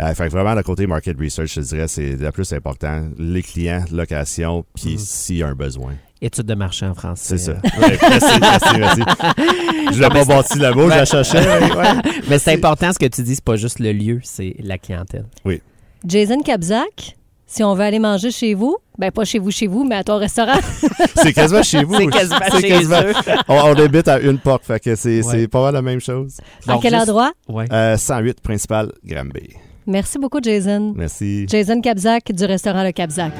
Euh, 0.00 0.12
fait 0.14 0.26
que 0.26 0.30
vraiment, 0.32 0.54
le 0.54 0.62
côté 0.62 0.86
market 0.86 1.16
research, 1.18 1.54
je 1.54 1.60
dirais, 1.62 1.88
c'est 1.88 2.16
le 2.16 2.30
plus 2.32 2.52
important. 2.52 3.08
Les 3.18 3.42
clients, 3.42 3.84
location, 3.92 4.64
puis 4.74 4.92
Mhm. 4.94 4.98
s'il 4.98 5.36
y 5.36 5.42
a 5.42 5.48
un 5.48 5.54
besoin. 5.54 5.94
Études 6.20 6.46
de 6.46 6.54
marché 6.54 6.84
en 6.86 6.94
français. 6.94 7.38
C'est 7.38 7.52
ça. 7.52 7.52
Ouais, 7.78 7.96
merci, 8.00 8.40
merci, 8.40 8.78
merci. 8.78 9.00
Je 9.92 10.00
l'ai 10.02 10.08
pas 10.08 10.24
bâti 10.24 10.58
là-bas, 10.58 10.84
je 10.84 10.88
la 10.88 11.04
cherchais. 11.04 11.60
mais 11.60 11.72
ouais. 11.76 11.92
Mais 12.28 12.38
c'est 12.38 12.52
important 12.54 12.92
ce 12.92 12.98
que 12.98 13.06
tu 13.06 13.22
dis, 13.22 13.36
c'est 13.36 13.44
pas 13.44 13.56
juste 13.56 13.78
le 13.78 13.92
lieu, 13.92 14.20
c'est 14.24 14.56
la 14.58 14.78
clientèle. 14.78 15.26
Jason 16.04 16.40
Kabzak, 16.42 17.16
si 17.46 17.62
on 17.62 17.74
veut 17.74 17.82
aller 17.84 17.98
manger 17.98 18.30
chez 18.30 18.54
vous, 18.54 18.76
ben 18.98 19.10
pas 19.10 19.24
chez 19.24 19.38
vous, 19.38 19.50
chez 19.50 19.66
vous, 19.66 19.84
mais 19.84 19.96
à 19.96 20.04
ton 20.04 20.16
restaurant. 20.18 20.58
C'est 21.16 21.32
quasiment 21.32 21.62
chez 21.62 21.84
vous. 21.84 21.96
C'est 21.96 22.06
quasiment 22.08 22.60
chez 22.60 22.68
quasiment- 22.68 23.00
eux. 23.02 23.12
On, 23.48 23.54
on 23.54 23.74
habite 23.74 24.08
à 24.08 24.18
une 24.20 24.38
porte, 24.38 24.64
fait 24.64 24.80
que 24.80 24.96
c'est 24.96 25.22
Ouais. 25.22 25.46
pas 25.48 25.62
mal 25.62 25.74
la 25.74 25.82
même 25.82 26.00
chose. 26.00 26.38
à 26.66 26.78
quel 26.82 26.92
juste- 26.94 27.08
endroit? 27.08 27.32
Ouais. 27.48 27.66
Euh, 27.72 27.96
108 27.96 28.40
principal, 28.40 28.92
Granby. 29.04 29.50
Merci 29.86 30.18
beaucoup, 30.18 30.40
Jason. 30.42 30.92
Merci. 30.96 31.46
Jason 31.48 31.80
Kabzak 31.80 32.32
du 32.32 32.44
restaurant 32.44 32.82
Le 32.82 32.90
Kabzak. 32.92 33.32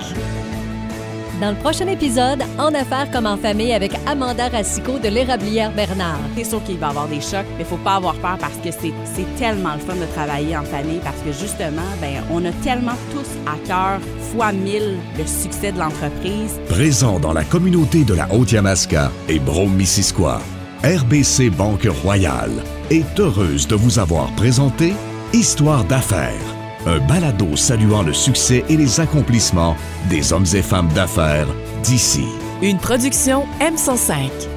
Dans 1.40 1.50
le 1.50 1.56
prochain 1.56 1.86
épisode, 1.88 2.42
En 2.58 2.72
affaires 2.72 3.10
comme 3.10 3.26
en 3.26 3.36
famille 3.36 3.72
avec 3.72 3.92
Amanda 4.06 4.48
Racicot 4.48 4.98
de 4.98 5.08
l'Érablière 5.08 5.70
Bernard. 5.72 6.20
C'est 6.34 6.44
sûr 6.44 6.64
qu'il 6.64 6.78
va 6.78 6.86
y 6.86 6.90
avoir 6.90 7.08
des 7.08 7.20
chocs, 7.20 7.44
mais 7.58 7.60
il 7.60 7.66
faut 7.66 7.76
pas 7.76 7.96
avoir 7.96 8.14
peur 8.14 8.38
parce 8.40 8.56
que 8.56 8.70
c'est 8.70 8.92
c'est 9.04 9.26
tellement 9.38 9.74
le 9.74 9.80
fun 9.80 9.96
de 9.96 10.06
travailler 10.14 10.56
en 10.56 10.62
famille 10.62 11.00
parce 11.04 11.20
que 11.20 11.32
justement, 11.32 11.82
ben, 12.00 12.22
on 12.30 12.42
a 12.46 12.52
tellement 12.64 12.96
tous 13.12 13.28
à 13.46 13.56
cœur 13.66 14.00
fois 14.32 14.52
mille 14.52 14.96
le 15.18 15.26
succès 15.26 15.72
de 15.72 15.78
l'entreprise. 15.78 16.58
Présent 16.70 17.20
dans 17.20 17.34
la 17.34 17.44
communauté 17.44 18.04
de 18.04 18.14
la 18.14 18.32
Haute-Yamaska 18.32 19.10
et 19.28 19.38
Brome-Missisquoi, 19.38 20.40
RBC 20.82 21.50
Banque 21.50 21.88
Royale 22.02 22.62
est 22.90 23.20
heureuse 23.20 23.66
de 23.66 23.74
vous 23.74 23.98
avoir 23.98 24.30
présenté 24.36 24.94
Histoire 25.32 25.84
d'affaires, 25.84 26.55
un 26.86 26.98
balado 27.00 27.56
saluant 27.56 28.02
le 28.02 28.12
succès 28.12 28.64
et 28.68 28.76
les 28.76 29.00
accomplissements 29.00 29.76
des 30.08 30.32
hommes 30.32 30.46
et 30.54 30.62
femmes 30.62 30.88
d'affaires 30.94 31.48
d'ici. 31.82 32.24
Une 32.62 32.78
production 32.78 33.44
M105. 33.60 34.55